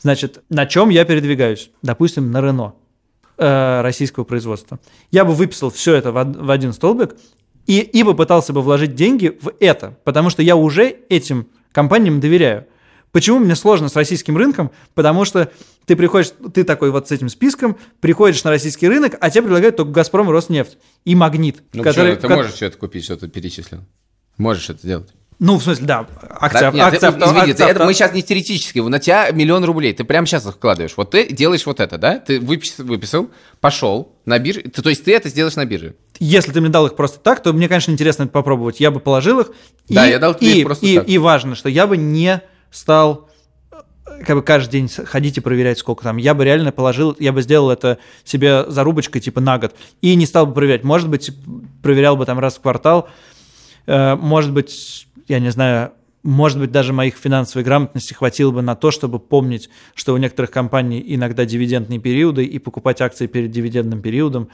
[0.00, 1.70] Значит, на чем я передвигаюсь?
[1.82, 2.74] Допустим, на Рено
[3.38, 4.78] э, российского производства.
[5.10, 7.16] Я бы выписал все это в, в один столбик
[7.66, 12.66] и, и попытался бы вложить деньги в это, потому что я уже этим компаниям доверяю.
[13.12, 14.72] Почему мне сложно с российским рынком?
[14.94, 15.50] Потому что
[15.86, 19.76] ты приходишь, ты такой вот с этим списком, приходишь на российский рынок, а тебе предлагают
[19.76, 21.62] только «Газпром» «Роснефть» и «Магнит».
[21.72, 23.82] Ну, который, что, ты можешь что-то купить, что-то перечислил.
[24.36, 25.10] Можешь это сделать.
[25.44, 26.06] Ну, в смысле, да,
[26.40, 29.62] акция, да, нет, акция, ты, извини, акция, это, мы сейчас не теоретически, на тебя миллион
[29.64, 30.94] рублей, ты прямо сейчас их вкладываешь.
[30.96, 32.18] Вот ты делаешь вот это, да?
[32.18, 33.30] Ты выписал, выписал
[33.60, 35.96] пошел на бирже, ты, то есть ты это сделаешь на бирже?
[36.18, 38.80] Если ты мне дал их просто так, то мне, конечно, интересно это попробовать.
[38.80, 39.50] Я бы положил их.
[39.90, 41.08] Да, и, я дал тебе и, их просто и, так.
[41.10, 43.28] И важно, что я бы не стал
[44.26, 46.16] как бы каждый день ходить и проверять, сколько там.
[46.16, 50.24] Я бы реально положил, я бы сделал это себе зарубочкой типа на год и не
[50.24, 50.84] стал бы проверять.
[50.84, 51.32] Может быть,
[51.82, 53.10] проверял бы там раз в квартал,
[53.86, 58.74] э, может быть, я не знаю, может быть, даже моих финансовой грамотности хватило бы на
[58.74, 64.00] то, чтобы помнить, что у некоторых компаний иногда дивидендные периоды и покупать акции перед дивидендным
[64.00, 64.48] периодом,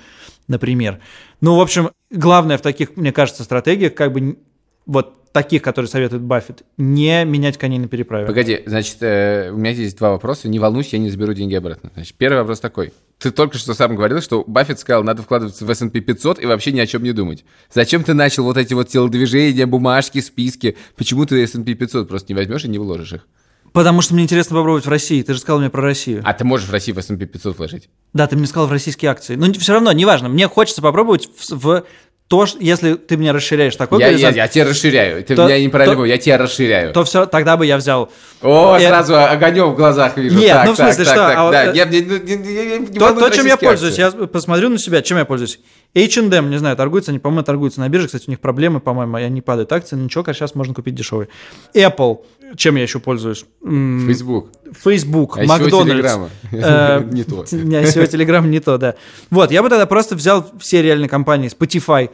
[0.48, 1.00] например.
[1.40, 4.38] Ну, в общем, главное в таких, мне кажется, стратегиях как бы
[4.84, 8.26] вот таких, которые советует Баффет, не менять коней на переправе.
[8.26, 10.48] Погоди, значит, э, у меня здесь два вопроса.
[10.48, 11.90] Не волнуйся, я не заберу деньги обратно.
[11.94, 12.92] Значит, первый вопрос такой.
[13.18, 16.72] Ты только что сам говорил, что Баффет сказал, надо вкладываться в S&P 500 и вообще
[16.72, 17.44] ни о чем не думать.
[17.72, 20.76] Зачем ты начал вот эти вот телодвижения, бумажки, списки?
[20.96, 23.28] Почему ты S&P 500 просто не возьмешь и не вложишь их?
[23.72, 25.22] Потому что мне интересно попробовать в России.
[25.22, 26.22] Ты же сказал мне про Россию.
[26.24, 27.88] А ты можешь в России в S&P 500 вложить?
[28.12, 29.36] Да, ты мне сказал в российские акции.
[29.36, 30.28] Но все равно, неважно.
[30.28, 31.84] Мне хочется попробовать в, в
[32.30, 35.24] то, если ты меня расширяешь такой Я, я, горизонт, я тебя расширяю.
[35.24, 36.92] Ты То- меня неправильно то- я тебя расширяю.
[36.92, 38.08] то все, тогда бы я взял.
[38.40, 40.38] О, Э, сразу огонек в глазах вижу.
[40.38, 41.72] Нет, так, ну, в смысле, так, что, так, а, да.
[41.72, 45.18] э, Я, не- не- не То, то, чем я пользуюсь, я посмотрю на себя, чем
[45.18, 45.58] я пользуюсь.
[45.92, 49.40] H&M, не знаю, торгуются, они, по-моему, торгуются на бирже, кстати, у них проблемы, по-моему, они
[49.40, 51.26] падают акции, ничего, сейчас можно купить дешевый.
[51.74, 52.18] Apple,
[52.56, 53.44] чем я еще пользуюсь?
[53.60, 54.50] Facebook.
[54.72, 56.16] Facebook, А Макдональдс.
[56.52, 57.44] Э, Не то.
[57.52, 58.94] Не, ICO Telegram не то, да.
[59.30, 62.10] Вот, я бы тогда просто взял все реальные компании, Spotify,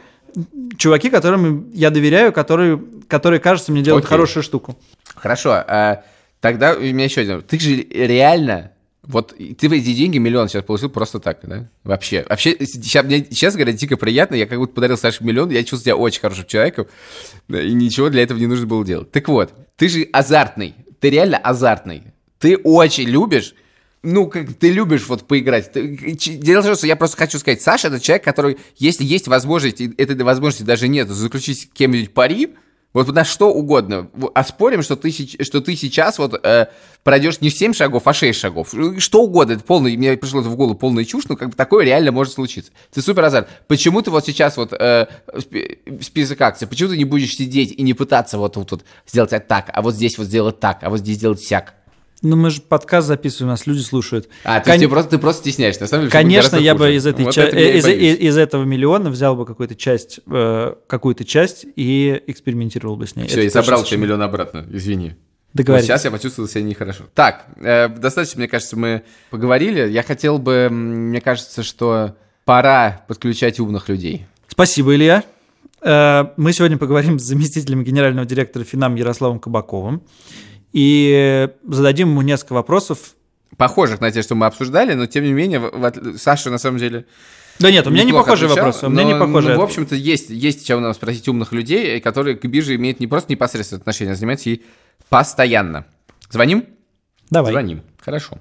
[0.77, 4.15] чуваки, которым я доверяю, которые, которые кажется, мне делают Окей.
[4.15, 4.77] хорошую штуку.
[5.15, 6.03] Хорошо, а
[6.39, 7.41] тогда у меня еще один.
[7.41, 8.71] Ты же реально,
[9.03, 11.69] вот ты эти деньги миллион сейчас получил просто так, да?
[11.83, 12.25] Вообще.
[12.27, 14.35] Вообще, сейчас, мне, честно говоря, дико приятно.
[14.35, 16.87] Я как будто подарил Саше миллион, я чувствую себя очень хорошим человеком,
[17.47, 19.11] и ничего для этого не нужно было делать.
[19.11, 22.03] Так вот, ты же азартный, ты реально азартный.
[22.39, 23.53] Ты очень любишь
[24.03, 25.71] ну, как ты любишь вот поиграть.
[25.73, 29.81] Дело в том, что я просто хочу сказать, Саша это человек, который, если есть возможность,
[29.81, 32.55] и этой возможности даже нет, заключить с кем-нибудь пари,
[32.93, 34.09] вот на что угодно.
[34.33, 36.67] А спорим, что ты, что ты сейчас вот э,
[37.03, 38.73] пройдешь не 7 шагов, а 6 шагов.
[38.99, 39.53] Что угодно.
[39.53, 42.33] Это полный, мне пришло это в голову полная чушь, но как бы такое реально может
[42.33, 42.71] случиться.
[42.91, 43.49] Ты супер азарт.
[43.67, 47.83] Почему ты вот сейчас вот э, спи- список акций, почему ты не будешь сидеть и
[47.83, 50.99] не пытаться вот тут вот сделать так, а вот здесь вот сделать так, а вот
[50.99, 51.75] здесь сделать сяк?
[52.23, 54.27] Ну, мы же подкаст записываем, нас люди слушают.
[54.43, 55.81] А, то Кон- есть ты просто, ты просто стесняешься.
[55.81, 58.63] На самом деле, Конечно, я бы из, этой Вот ча- это из, из- из этого
[58.63, 63.27] миллиона взял бы какую-то часть, э, какую-то часть и экспериментировал бы с ней.
[63.27, 65.09] Все, Это и забрал тебе миллион обратно, извини.
[65.09, 65.15] Вот
[65.53, 65.87] Договорились.
[65.87, 67.03] сейчас я почувствовал себя нехорошо.
[67.13, 69.87] Так, э, достаточно, мне кажется, мы поговорили.
[69.87, 74.25] Я хотел бы, мне кажется, что пора подключать умных людей.
[74.47, 75.23] Спасибо, Илья.
[75.81, 80.01] Э, Мы сегодня поговорим с заместителем генерального директора Финам Ярославом Кабаковым
[80.73, 83.15] и зададим ему несколько вопросов.
[83.57, 87.05] Похожих на те, что мы обсуждали, но тем не менее, в- Саша на самом деле
[87.59, 88.85] Да нет, у меня не похожие отвечал, вопросы.
[88.85, 89.55] У меня но, не похожие.
[89.55, 93.07] ну, в общем-то, есть, есть чего нам спросить умных людей, которые к бирже имеют не
[93.07, 94.65] просто непосредственное отношение, а занимаются ей
[95.09, 95.85] постоянно.
[96.29, 96.65] Звоним?
[97.29, 97.51] Давай.
[97.51, 97.81] Звоним.
[97.99, 98.37] Хорошо.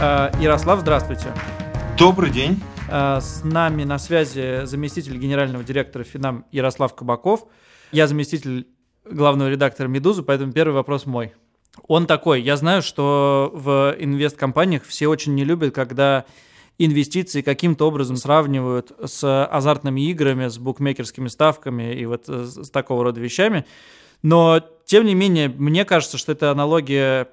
[0.00, 1.26] Ярослав, здравствуйте.
[1.98, 2.58] Добрый день.
[2.88, 7.44] Э, С нами на связи заместитель генерального директора Финам Ярослав Кабаков.
[7.92, 8.66] Я заместитель
[9.04, 11.34] главного редактора «Медузы», поэтому первый вопрос мой.
[11.86, 12.40] Он такой.
[12.40, 16.24] Я знаю, что в инвесткомпаниях все очень не любят, когда
[16.78, 23.04] инвестиции каким-то образом сравнивают с азартными играми, с букмекерскими ставками и вот э, с такого
[23.04, 23.66] рода вещами.
[24.22, 27.28] Но, тем не менее, мне кажется, что эта аналогия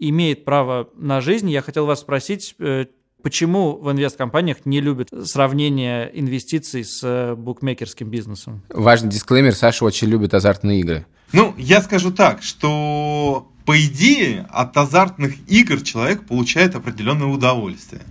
[0.00, 1.50] имеет право на жизнь.
[1.50, 2.86] Я хотел вас спросить, э,
[3.22, 8.62] почему в инвесткомпаниях не любят сравнение инвестиций с э, букмекерским бизнесом?
[8.70, 11.06] Важный дисклеймер, Саша очень любит азартные игры.
[11.32, 18.02] Ну, я скажу так, что по идее от азартных игр человек получает определенное удовольствие.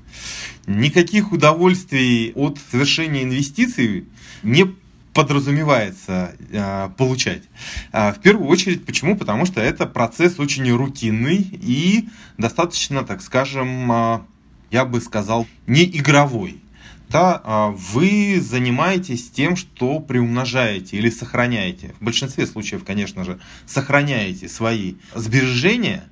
[0.68, 4.06] Никаких удовольствий от совершения инвестиций
[4.44, 4.76] не
[5.14, 7.44] подразумевается э, получать.
[7.92, 9.18] А, в первую очередь, почему?
[9.18, 14.26] Потому что это процесс очень рутинный и достаточно, так скажем, а,
[14.72, 16.62] я бы сказал, не игровой.
[17.10, 21.96] Да, а, вы занимаетесь тем, что приумножаете или сохраняете.
[22.00, 26.04] В большинстве случаев, конечно же, сохраняете свои сбережения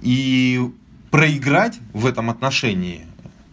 [0.00, 0.70] и
[1.10, 3.06] проиграть в этом отношении,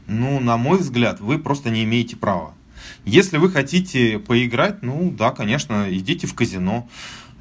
[0.08, 2.54] ну, на мой взгляд, вы просто не имеете права.
[3.06, 6.90] Если вы хотите поиграть, ну да, конечно, идите в казино.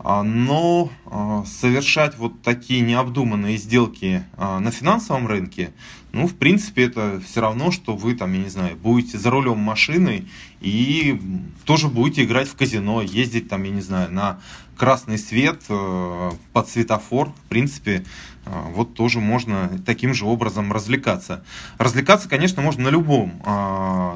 [0.04, 5.72] А, Но а, совершать вот такие необдуманные сделки а, на финансовом рынке,
[6.12, 9.58] ну, в принципе, это все равно, что вы там, я не знаю, будете за рулем
[9.58, 10.26] машины
[10.60, 11.18] и
[11.64, 14.40] тоже будете играть в казино, ездить там, я не знаю, на
[14.76, 17.30] красный свет э, под светофор.
[17.30, 18.04] В принципе,
[18.44, 21.44] э, вот тоже можно таким же образом развлекаться.
[21.78, 23.40] Развлекаться, конечно, можно на любом,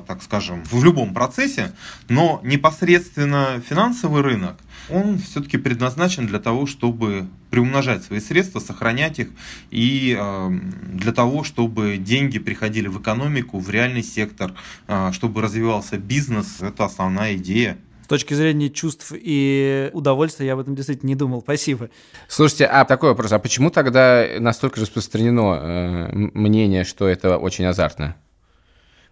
[0.06, 1.72] так скажем, в любом процессе,
[2.08, 4.58] но непосредственно финансовый рынок,
[4.90, 9.28] он все-таки предназначен для того, чтобы приумножать свои средства, сохранять их
[9.70, 10.50] и э,
[10.92, 14.54] для того, чтобы деньги приходили в экономику, в реальный сектор,
[14.86, 16.60] э, чтобы развивался бизнес.
[16.60, 17.78] Это основная идея.
[18.04, 21.42] С точки зрения чувств и удовольствия я об этом действительно не думал.
[21.42, 21.90] Спасибо.
[22.26, 28.16] Слушайте, а такой вопрос, а почему тогда настолько распространено э, мнение, что это очень азартно?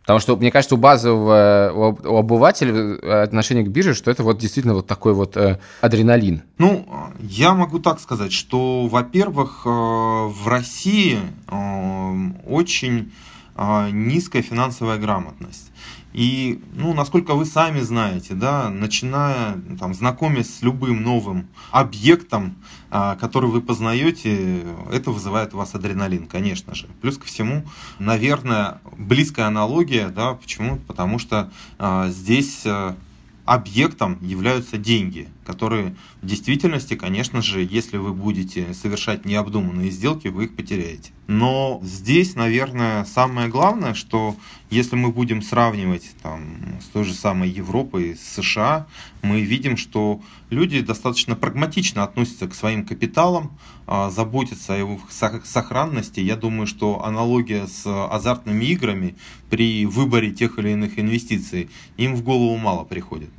[0.07, 4.75] Потому что, мне кажется, у базового у обывателя отношение к бирже, что это вот действительно
[4.75, 6.45] вот такой вот э, адреналин.
[6.59, 6.87] Ну,
[7.19, 13.13] я могу так сказать, что, во-первых, э, в России э, очень
[13.57, 15.73] э, низкая финансовая грамотность.
[16.17, 22.57] И, ну, насколько вы сами знаете, да, начиная, там, знакомясь с любым новым объектом,
[22.91, 26.87] а, который вы познаете, это вызывает у вас адреналин, конечно же.
[27.03, 27.67] Плюс ко всему,
[27.99, 30.79] наверное, близкая аналогия, да, почему?
[30.87, 32.97] Потому что а, здесь а,
[33.45, 40.45] объектом являются деньги, которые в действительности, конечно же, если вы будете совершать необдуманные сделки, вы
[40.45, 41.13] их потеряете.
[41.29, 44.37] Но здесь, наверное, самое главное, что
[44.71, 46.43] если мы будем сравнивать там,
[46.81, 48.87] с той же самой Европой, с США,
[49.23, 56.21] мы видим, что люди достаточно прагматично относятся к своим капиталам, а, заботятся о его сохранности.
[56.21, 59.17] Я думаю, что аналогия с азартными играми
[59.51, 63.31] при выборе тех или иных инвестиций им в голову мало приходит.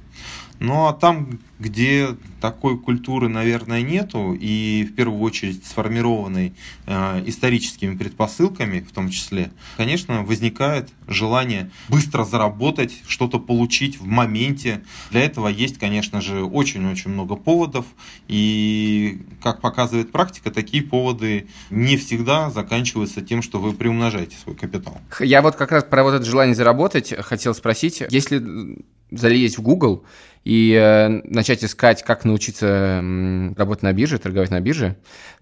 [0.59, 6.53] Ну а там, где такой культуры, наверное, нету, и в первую очередь сформированной
[6.85, 14.83] э, историческими предпосылками, в том числе, конечно, возникает желание быстро заработать, что-то получить в моменте.
[15.11, 17.85] Для этого есть, конечно же, очень-очень много поводов,
[18.27, 24.99] и, как показывает практика, такие поводы не всегда заканчиваются тем, что вы приумножаете свой капитал.
[25.19, 30.03] Я вот как раз про вот это желание заработать хотел спросить, если залезть в Google
[30.47, 33.03] и э, начать искать, как научиться
[33.57, 34.95] работать на бирже, торговать на бирже,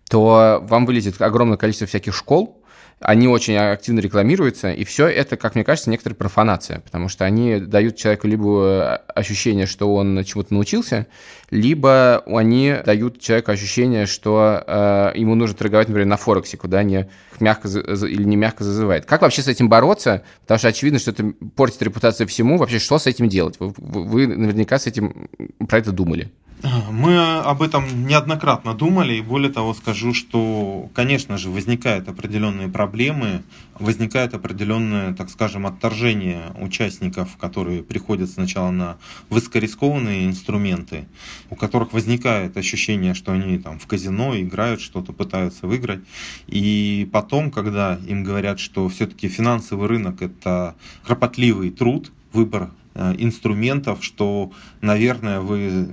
[0.10, 2.65] то вам вылезет огромное количество всяких школ,
[3.00, 7.60] они очень активно рекламируются, и все это, как мне кажется, некоторая профанация, потому что они
[7.60, 11.08] дают человеку либо ощущение, что он чему-то научился,
[11.50, 17.06] либо они дают человеку ощущение, что э, ему нужно торговать, например, на Форексе, куда они
[17.40, 19.06] мягко или не мягко зазывают.
[19.06, 20.24] Как вообще с этим бороться?
[20.42, 22.58] Потому что очевидно, что это портит репутацию всему.
[22.58, 23.56] Вообще, что с этим делать?
[23.60, 25.30] Вы, вы наверняка с этим
[25.68, 26.32] про это думали.
[26.64, 33.44] Мы об этом неоднократно думали, и более того скажу, что, конечно же, возникают определенные проблемы,
[33.78, 38.98] возникает определенное, так скажем, отторжение участников, которые приходят сначала на
[39.30, 41.06] высокорискованные инструменты,
[41.50, 46.02] у которых возникает ощущение, что они там в казино играют, что-то пытаются выиграть,
[46.48, 54.52] и потом, когда им говорят, что все-таки финансовый рынок это кропотливый труд, выбор инструментов, что,
[54.82, 55.88] наверное, вы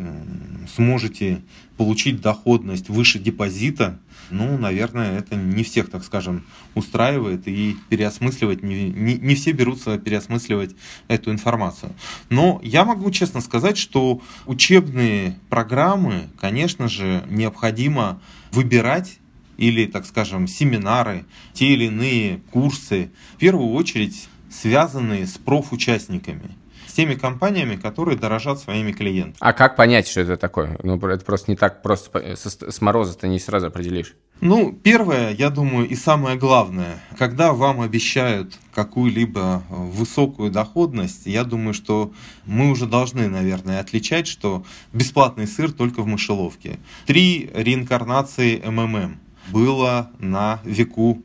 [0.74, 1.42] сможете
[1.76, 3.98] получить доходность выше депозита,
[4.30, 9.98] ну, наверное, это не всех, так скажем, устраивает и переосмысливать, не, не, не все берутся
[9.98, 10.74] переосмысливать
[11.08, 11.92] эту информацию.
[12.30, 19.18] Но я могу честно сказать, что учебные программы, конечно же, необходимо выбирать
[19.58, 26.56] или, так скажем, семинары, те или иные курсы, в первую очередь связанные с профучастниками
[26.92, 29.36] с теми компаниями, которые дорожат своими клиентами.
[29.40, 30.78] А как понять, что это такое?
[30.82, 34.14] Ну, это просто не так просто с мороза ты не сразу определишь.
[34.42, 41.72] Ну, первое, я думаю, и самое главное, когда вам обещают какую-либо высокую доходность, я думаю,
[41.72, 42.12] что
[42.44, 46.78] мы уже должны, наверное, отличать, что бесплатный сыр только в мышеловке.
[47.06, 49.18] Три реинкарнации МММ
[49.50, 51.22] было на веку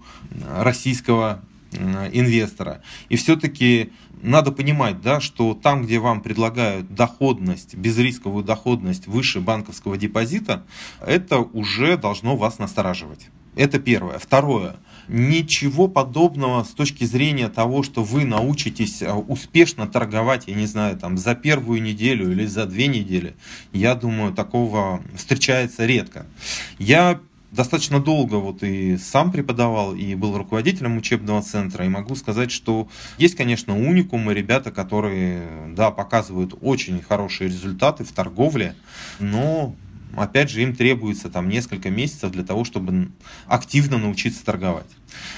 [0.56, 1.42] российского
[2.14, 2.82] инвестора.
[3.10, 9.98] И все-таки надо понимать, да, что там, где вам предлагают доходность, безрисковую доходность выше банковского
[9.98, 10.66] депозита,
[11.06, 13.30] это уже должно вас настораживать.
[13.58, 14.20] Это первое.
[14.20, 14.76] Второе.
[15.08, 20.98] Ничего подобного с точки зрения того, что вы научитесь а, успешно торговать, я не знаю,
[20.98, 23.36] там за первую неделю или за две недели,
[23.72, 26.28] я думаю, такого встречается редко.
[26.78, 27.20] Я
[27.52, 32.88] достаточно долго вот и сам преподавал, и был руководителем учебного центра, и могу сказать, что
[33.18, 38.76] есть, конечно, уникумы, ребята, которые, да, показывают очень хорошие результаты в торговле,
[39.20, 39.76] но
[40.20, 43.12] опять же, им требуется там несколько месяцев для того, чтобы
[43.48, 44.88] активно научиться торговать.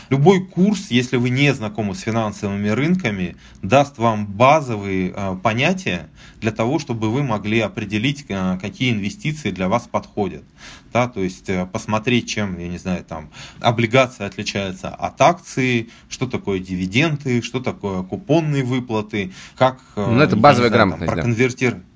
[0.09, 6.09] Любой курс, если вы не знакомы с финансовыми рынками, даст вам базовые э, понятия
[6.41, 10.43] для того, чтобы вы могли определить, э, какие инвестиции для вас подходят.
[10.91, 16.25] Да, то есть э, посмотреть, чем, я не знаю, там облигация отличается от акции, что
[16.25, 21.83] такое дивиденды, что такое купонные выплаты, как ну, это базовая знаю, грамотность, там, проконвертировать.
[21.83, 21.88] Да.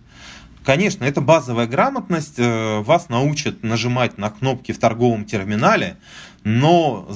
[0.64, 2.36] Конечно, это базовая грамотность.
[2.38, 5.98] Вас научат нажимать на кнопки в торговом терминале,
[6.44, 7.08] но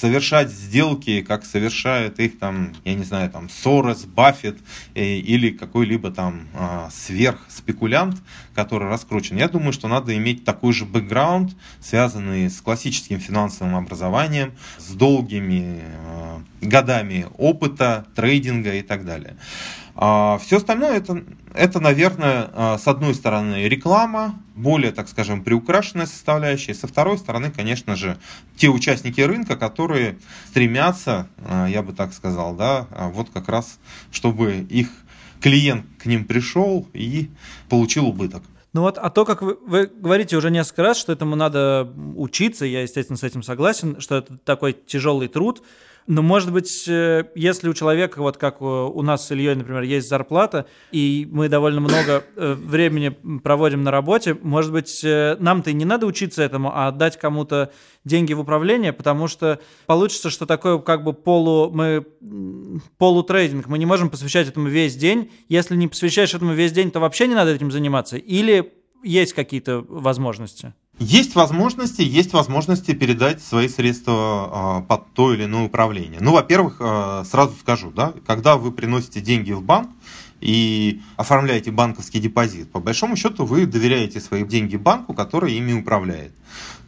[0.00, 4.58] совершать сделки, как совершают их там, я не знаю, там Сорос, Баффет
[4.94, 8.22] э, или какой-либо там э, сверхспекулянт,
[8.54, 9.36] который раскручен.
[9.36, 15.80] Я думаю, что надо иметь такой же бэкграунд, связанный с классическим финансовым образованием, с долгими
[15.82, 19.36] э, годами опыта, трейдинга и так далее.
[19.98, 21.24] А все остальное это,
[21.54, 27.50] это, наверное, а, с одной стороны реклама, более, так скажем, приукрашенная составляющая, со второй стороны,
[27.50, 28.18] конечно же,
[28.56, 30.18] те участники рынка, которые
[30.48, 33.78] стремятся, а, я бы так сказал, да, а вот как раз,
[34.12, 34.90] чтобы их
[35.40, 37.30] клиент к ним пришел и
[37.68, 38.42] получил убыток.
[38.72, 42.66] Ну вот, а то, как вы, вы говорите уже несколько раз, что этому надо учиться,
[42.66, 45.62] я, естественно, с этим согласен, что это такой тяжелый труд,
[46.06, 50.08] но, может быть, э, если у человека, вот как у нас с Ильей, например, есть
[50.08, 53.08] зарплата, и мы довольно много э, времени
[53.42, 57.72] проводим на работе, может быть, э, нам-то и не надо учиться этому, а отдать кому-то
[58.04, 62.06] деньги в управление, потому что получится, что такое как бы полу, мы,
[62.98, 65.32] полутрейдинг, мы не можем посвящать этому весь день.
[65.48, 68.16] Если не посвящаешь этому весь день, то вообще не надо этим заниматься.
[68.16, 70.72] Или есть какие-то возможности?
[70.98, 76.20] Есть возможности, есть возможности передать свои средства э, под то или иное управление.
[76.22, 79.90] Ну, во-первых, э, сразу скажу, да, когда вы приносите деньги в банк
[80.40, 86.32] и оформляете банковский депозит, по большому счету вы доверяете свои деньги банку, который ими управляет.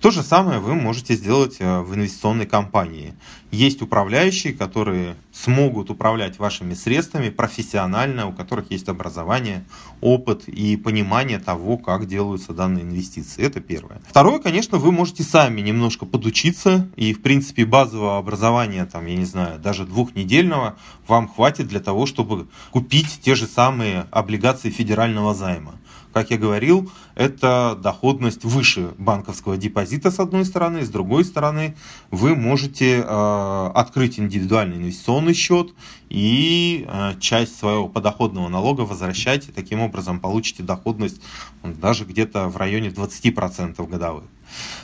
[0.01, 3.14] То же самое вы можете сделать э, в инвестиционной компании.
[3.51, 9.64] Есть управляющие, которые смогут управлять вашими средствами профессионально, у которых есть образование,
[10.01, 13.42] опыт и понимание того, как делаются данные инвестиции.
[13.42, 14.01] Это первое.
[14.09, 19.24] Второе, конечно, вы можете сами немножко подучиться, и, в принципе, базового образования, там, я не
[19.24, 20.76] знаю, даже двухнедельного
[21.09, 25.74] вам хватит для того, чтобы купить те же самые облигации федерального займа
[26.18, 31.76] как я говорил, это доходность выше банковского депозита с одной стороны, с другой стороны
[32.10, 35.74] вы можете э, открыть индивидуальный инвестиционный счет
[36.08, 41.22] и э, часть своего подоходного налога возвращать, и таким образом получите доходность
[41.62, 44.24] даже где-то в районе 20% годовых.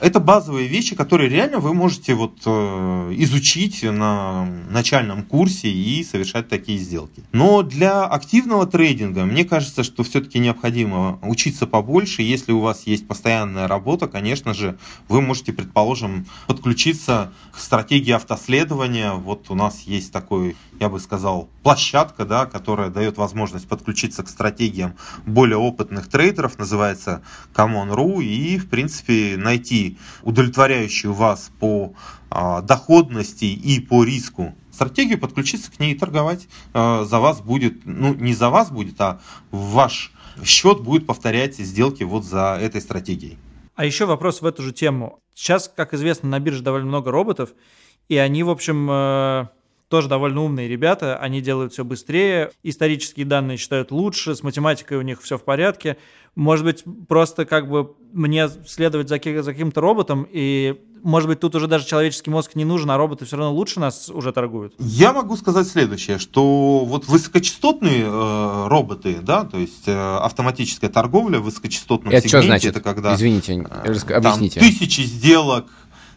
[0.00, 6.48] Это базовые вещи, которые реально вы можете вот э, изучить на начальном курсе и совершать
[6.48, 7.22] такие сделки.
[7.32, 12.22] Но для активного трейдинга мне кажется, что все-таки необходимо учиться побольше.
[12.22, 19.12] Если у вас есть постоянная работа, конечно же, вы можете, предположим, подключиться к стратегии автоследования.
[19.12, 24.28] Вот у нас есть такой, я бы сказал, площадка, да, которая дает возможность подключиться к
[24.28, 24.94] стратегиям
[25.26, 27.22] более опытных трейдеров, называется
[27.54, 31.94] Common.ru, и, в принципе, найти найти удовлетворяющую вас по
[32.30, 37.86] а, доходности и по риску стратегию, подключиться к ней и торговать а, за вас будет,
[37.86, 40.12] ну не за вас будет, а ваш
[40.44, 43.38] счет будет повторять сделки вот за этой стратегией.
[43.76, 45.20] А еще вопрос в эту же тему.
[45.34, 47.50] Сейчас, как известно, на бирже довольно много роботов,
[48.08, 49.46] и они, в общем, э,
[49.88, 55.02] тоже довольно умные ребята, они делают все быстрее, исторические данные считают лучше, с математикой у
[55.02, 55.96] них все в порядке.
[56.34, 61.54] Может быть, просто как бы мне следовать за, за каким-то роботом, и может быть, тут
[61.54, 64.74] уже даже человеческий мозг не нужен, а роботы все равно лучше нас уже торгуют?
[64.78, 71.40] Я могу сказать следующее, что вот высокочастотные э, роботы, да, то есть э, автоматическая торговля
[71.40, 72.70] в высокочастотном это сегменте, что значит?
[72.70, 74.60] это когда Извините, э, объясните.
[74.60, 75.66] тысячи сделок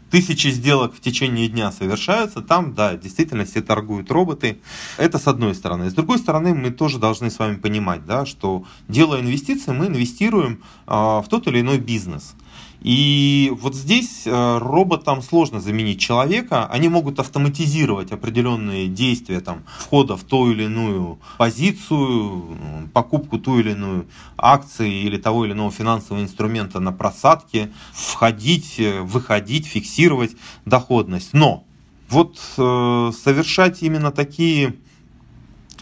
[0.10, 4.60] тысячи сделок в течение дня совершаются, там, да, действительно все торгуют роботы.
[4.98, 5.90] Это с одной стороны.
[5.90, 10.64] С другой стороны, мы тоже должны с вами понимать, да, что делая инвестиции, мы инвестируем
[10.88, 12.36] э, в тот или иной бизнес.
[12.82, 16.68] И вот здесь э, роботам сложно заменить человека.
[16.68, 22.58] Они могут автоматизировать определенные действия там, входа в ту или иную позицию,
[22.94, 24.08] покупку ту или иную
[24.38, 31.34] акции или того или иного финансового инструмента на просадке, входить, э, выходить, фиксировать доходность.
[31.34, 31.64] Но
[32.10, 34.76] вот э, совершать именно такие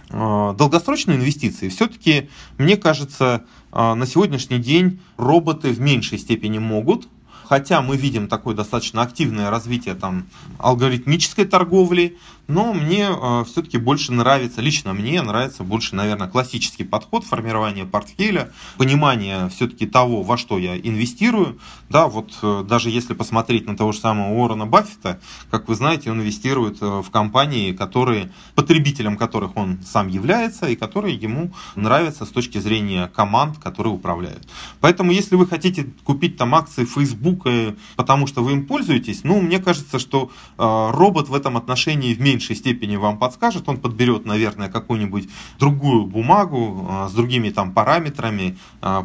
[0.10, 7.08] долгосрочные инвестиции, все-таки, мне кажется, а, на сегодняшний день роботы в меньшей степени могут,
[7.46, 10.28] хотя мы видим такое достаточно активное развитие там
[10.60, 12.18] алгоритмической торговли,
[12.48, 18.52] но мне э, все-таки больше нравится, лично мне нравится больше, наверное, классический подход формирования портфеля,
[18.78, 21.60] понимание все-таки того, во что я инвестирую.
[21.90, 25.20] Да, вот э, даже если посмотреть на того же самого Уоррена Баффета,
[25.50, 30.76] как вы знаете, он инвестирует э, в компании, которые, потребителем которых он сам является и
[30.76, 34.48] которые ему нравятся с точки зрения команд, которые управляют.
[34.82, 37.48] Поэтому, если вы хотите купить там акции Facebook,
[37.96, 42.20] потому что вы им пользуетесь, ну, мне кажется, что э, робот в этом отношении в
[42.36, 43.70] меньшей степени вам подскажет.
[43.70, 45.30] Он подберет, наверное, какую-нибудь
[45.60, 48.58] другую бумагу с другими там параметрами,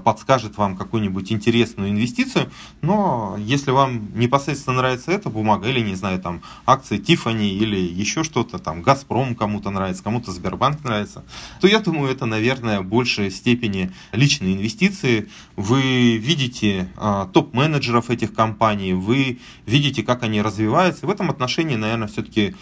[0.05, 2.51] подскажет вам какую-нибудь интересную инвестицию.
[2.83, 8.25] Но если вам непосредственно нравится эта бумага или, не знаю, там акции Тифани или еще
[8.25, 11.25] что-то, там Газпром кому-то нравится, кому-то Сбербанк нравится,
[11.61, 15.29] то я думаю, это, наверное, в большей степени личные инвестиции.
[15.57, 21.07] Вы видите а, топ-менеджеров этих компаний, вы видите, как они развиваются.
[21.07, 22.55] В этом отношении, наверное, все-таки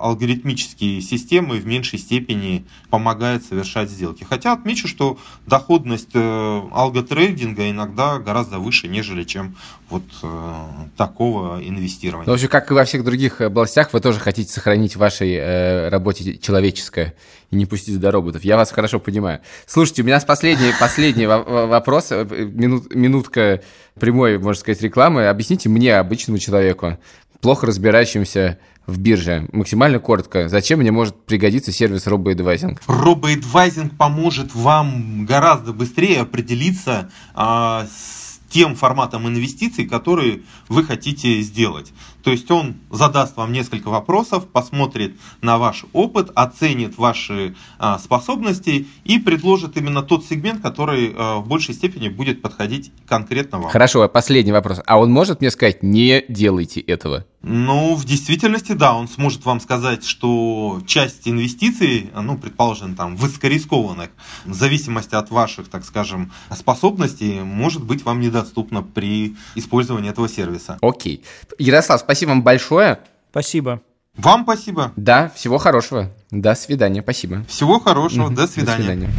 [0.00, 4.24] алгоритмические системы в меньшей степени помогают совершать сделки.
[4.28, 9.56] Хотя отмечу, что доходность э, алготрейдинга иногда гораздо выше, нежели чем
[9.88, 10.64] вот э,
[10.96, 12.26] такого инвестирования.
[12.26, 15.34] Ну, в общем, как и во всех других областях, вы тоже хотите сохранить в вашей
[15.34, 17.14] э, работе человеческое
[17.50, 18.44] и не пустить до роботов.
[18.44, 19.40] Я вас хорошо понимаю.
[19.66, 23.62] Слушайте, у меня последний, последний вопрос, минут, минутка
[23.98, 25.28] прямой, можно сказать, рекламы.
[25.28, 26.98] Объясните мне, обычному человеку,
[27.40, 29.48] плохо разбирающимся в бирже.
[29.52, 30.48] Максимально коротко.
[30.48, 32.80] Зачем мне может пригодиться сервис RoboAdvising?
[32.86, 41.92] RoboAdvising поможет вам гораздо быстрее определиться а, с тем форматом инвестиций, которые вы хотите сделать.
[42.22, 48.86] То есть он задаст вам несколько вопросов, посмотрит на ваш опыт, оценит ваши а, способности
[49.04, 53.70] и предложит именно тот сегмент, который а, в большей степени будет подходить конкретно вам.
[53.70, 54.80] Хорошо, последний вопрос.
[54.86, 57.26] А он может мне сказать, не делайте этого?
[57.42, 64.10] Ну, в действительности, да, он сможет вам сказать, что часть инвестиций, ну, предположим, там, высокорискованных,
[64.44, 70.76] в зависимости от ваших, так скажем, способностей, может быть вам недоступна при использовании этого сервиса.
[70.82, 71.24] Окей.
[71.58, 72.98] Ярослав, спасибо вам большое.
[73.30, 73.82] Спасибо.
[74.16, 74.92] Вам спасибо.
[74.96, 76.10] Да, всего хорошего.
[76.32, 77.44] До свидания, спасибо.
[77.44, 78.76] Всего хорошего, до свидания.
[78.76, 79.10] До свидания.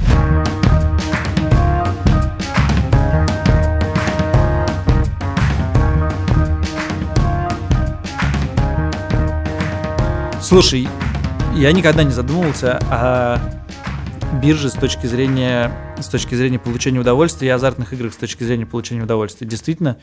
[10.42, 10.90] Слушай,
[11.56, 13.40] я никогда не задумывался о
[14.42, 18.66] бирже с точки зрения, с точки зрения получения удовольствия и азартных играх с точки зрения
[18.66, 19.48] получения удовольствия.
[19.48, 19.98] Действительно,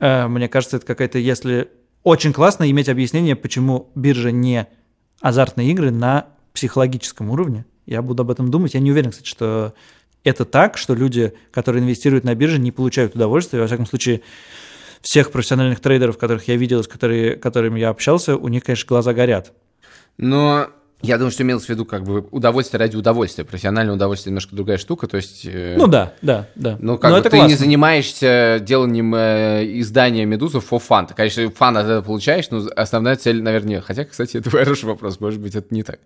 [0.00, 1.70] э, мне кажется, это какая-то, если
[2.06, 4.68] очень классно иметь объяснение, почему биржа не
[5.20, 7.66] азартные игры на психологическом уровне.
[7.84, 8.74] Я буду об этом думать.
[8.74, 9.74] Я не уверен, кстати, что
[10.22, 13.58] это так, что люди, которые инвестируют на бирже, не получают удовольствия.
[13.58, 14.20] Во всяком случае,
[15.00, 19.12] всех профессиональных трейдеров, которых я видел, с которыми, которыми я общался, у них, конечно, глаза
[19.12, 19.52] горят.
[20.16, 20.68] Но
[21.02, 23.44] я думаю, что имелось в виду как бы удовольствие ради удовольствия.
[23.44, 25.42] Профессиональное удовольствие немножко другая штука, то есть...
[25.44, 26.78] Э, ну да, да, да.
[26.80, 27.48] Ну как Но бы ты классно.
[27.48, 31.06] не занимаешься деланием э, издания «Медузы» for fun.
[31.06, 33.84] Ты, конечно, фан от этого получаешь, но основная цель, наверное, нет.
[33.86, 36.00] Хотя, кстати, это хороший вопрос, может быть, это не так.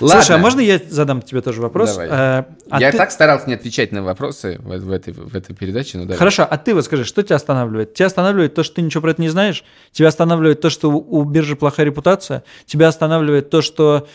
[0.00, 0.20] Ладно.
[0.20, 1.92] Слушай, а можно я задам тебе тоже вопрос?
[1.92, 2.08] Давай.
[2.10, 2.98] А, а я ты...
[2.98, 5.98] так старался не отвечать на вопросы в, в, этой, в этой передаче.
[5.98, 7.94] Ну, Хорошо, а ты вот скажи, что тебя останавливает?
[7.94, 9.62] Тебя останавливает то, что ты ничего про это не знаешь?
[9.92, 12.42] Тебя останавливает то, что у биржи плохая репутация?
[12.66, 14.08] Тебя останавливает то, что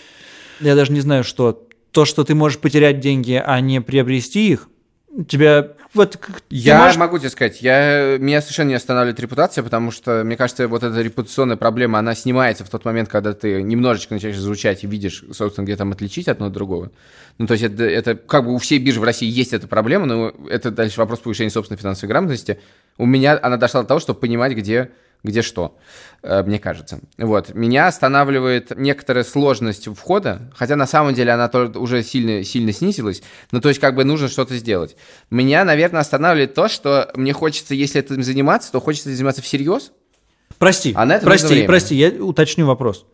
[0.59, 4.69] я даже не знаю, что то, что ты можешь потерять деньги, а не приобрести их,
[5.27, 6.19] тебя вот
[6.51, 6.97] я можешь...
[6.97, 11.01] могу тебе сказать, я меня совершенно не останавливает репутация, потому что мне кажется, вот эта
[11.01, 15.65] репутационная проблема, она снимается в тот момент, когда ты немножечко начинаешь изучать и видишь, собственно,
[15.65, 16.91] где там отличить одно от другого.
[17.39, 20.05] Ну, то есть это, это как бы у всей биржи в России есть эта проблема,
[20.05, 22.59] но это дальше вопрос повышения собственной финансовой грамотности.
[22.97, 24.91] У меня она дошла до того, чтобы понимать, где
[25.23, 25.77] где что,
[26.23, 26.99] э, мне кажется.
[27.17, 27.53] Вот.
[27.53, 33.59] Меня останавливает некоторая сложность входа, хотя на самом деле она уже сильно, сильно снизилась, но
[33.59, 34.95] то есть как бы нужно что-то сделать.
[35.29, 39.91] Меня, наверное, останавливает то, что мне хочется, если этим заниматься, то хочется заниматься всерьез.
[40.57, 43.05] Прости, а на это прости, прости, я уточню вопрос.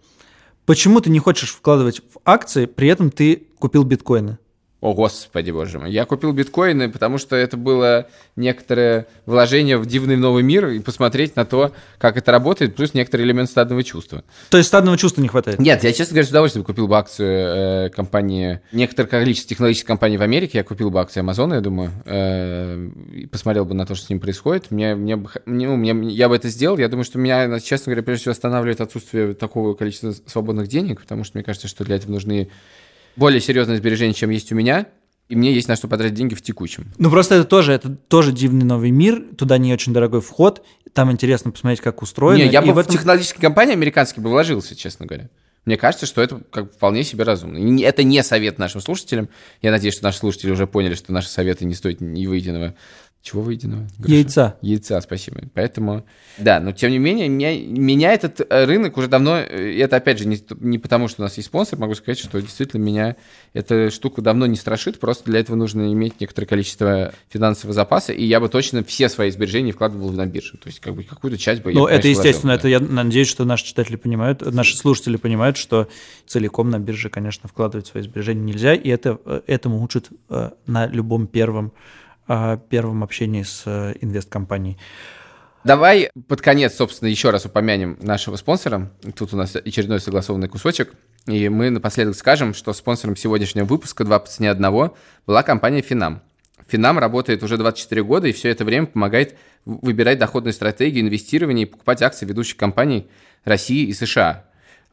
[0.66, 4.40] Почему ты не хочешь вкладывать в акции, при этом ты купил биткоины?
[4.86, 5.92] О, господи, боже мой.
[5.92, 11.36] Я купил биткоины, потому что это было некоторое вложение в дивный новый мир и посмотреть
[11.36, 14.24] на то, как это работает, плюс некоторый элемент стадного чувства.
[14.52, 15.58] То есть стадного чувства не хватает?
[15.58, 20.18] Нет, я, честно говоря, с удовольствием купил бы акцию э, компании, некоторое количество технологических компаний
[20.18, 22.88] в Америке, я купил бы акции Амазона, я думаю, э,
[23.32, 24.70] посмотрел бы на то, что с ним происходит.
[24.70, 26.78] Мне, мне, мне, ну, мне, я бы это сделал.
[26.78, 31.24] Я думаю, что меня, честно говоря, прежде всего останавливает отсутствие такого количества свободных денег, потому
[31.24, 32.50] что мне кажется, что для этого нужны
[33.16, 34.88] более серьезное сбережение, чем есть у меня,
[35.28, 36.92] и мне есть на что потратить деньги в текущем.
[36.98, 40.64] Ну просто это тоже, это тоже дивный новый мир, туда не очень дорогой вход,
[40.94, 42.44] там интересно посмотреть, как устроено.
[42.44, 42.94] Не, я бы в, этом...
[42.94, 45.30] в технологические компании американские бы вложился, честно говоря.
[45.66, 47.58] Мне кажется, что это как вполне себе разумно.
[47.58, 49.30] И это не совет нашим слушателям.
[49.64, 52.76] Я надеюсь, что наши слушатели уже поняли, что наши советы не стоят ни выеденного
[53.26, 53.88] Чего выеденного?
[54.06, 54.56] Яйца.
[54.62, 55.42] Яйца, спасибо.
[55.56, 56.06] Поэтому,
[56.38, 60.20] да, но тем не менее, меня, меня этот э, рынок уже давно, э, это опять
[60.20, 63.16] же не, не потому, что у нас есть спонсор, могу сказать, что действительно меня
[63.54, 68.24] эта штука давно не страшит, просто для этого нужно иметь некоторое количество финансового запаса, и
[68.24, 71.64] я бы точно все свои сбережения вкладывал на биржу, то есть как бы какую-то часть
[71.64, 74.78] бы Ну, я, это конечно, естественно, вложил, это я надеюсь, что наши читатели понимают, наши
[74.78, 75.88] слушатели понимают, что
[76.28, 80.10] целиком на бирже, конечно, вкладывать свои сбережения нельзя, и это, э, этому учат
[80.68, 81.74] на любом первом
[82.28, 84.78] о первом общении с э, инвесткомпанией.
[85.66, 88.92] Давай под конец, собственно, еще раз упомянем нашего спонсора.
[89.16, 90.94] Тут у нас очередной согласованный кусочек.
[91.26, 94.96] И мы напоследок скажем, что спонсором сегодняшнего выпуска «Два по цене одного»
[95.26, 96.22] была компания «Финам».
[96.68, 101.68] Финам работает уже 24 года и все это время помогает выбирать доходные стратегии инвестирования и
[101.68, 103.08] покупать акции ведущих компаний
[103.44, 104.46] России и США.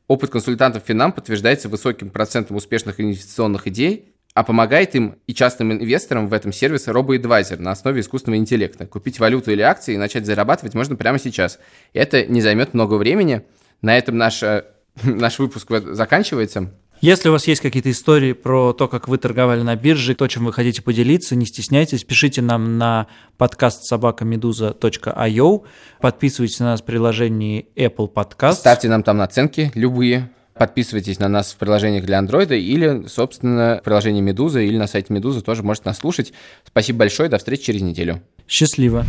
[0.09, 6.28] Опыт консультантов Финам подтверждается высоким процентом успешных инвестиционных идей а помогает им и частным инвесторам
[6.28, 8.87] в этом сервис RoboAdvisor на основе искусственного интеллекта.
[8.87, 11.59] Купить валюту или акции и начать зарабатывать можно прямо сейчас.
[11.93, 13.43] Это не займет много времени.
[13.83, 14.64] На этом наш, э,
[15.03, 16.72] наш выпуск заканчивается.
[17.03, 20.45] Если у вас есть какие-то истории про то, как вы торговали на бирже, то, чем
[20.45, 25.64] вы хотите поделиться, не стесняйтесь, пишите нам на подкаст собакамедуза.io,
[26.01, 28.53] подписывайтесь на нас в приложении Apple Podcast.
[28.53, 30.30] Ставьте нам там оценки любые.
[30.55, 35.13] Подписывайтесь на нас в приложениях для Android или, собственно, в приложении Медуза или на сайте
[35.13, 36.33] Медузы тоже можете нас слушать.
[36.67, 38.23] Спасибо большое, до встречи через неделю.
[38.47, 39.05] Счастливо.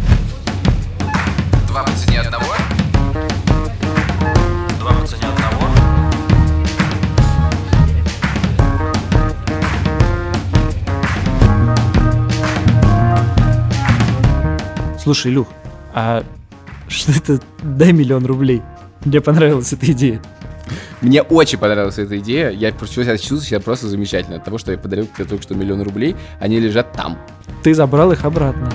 [1.68, 2.56] Два по цене одного.
[4.80, 5.68] Два по цене одного.
[14.98, 15.48] Слушай, Илюх,
[15.94, 16.24] а
[16.88, 17.40] что это?
[17.62, 18.62] Дай миллион рублей.
[19.04, 20.22] Мне понравилась эта идея.
[21.02, 22.50] Мне очень понравилась эта идея.
[22.50, 24.38] Я чувствую себя, чувствую себя просто замечательно.
[24.38, 27.18] От того, что я подарил только что миллион рублей, они лежат там.
[27.64, 28.70] Ты забрал их обратно.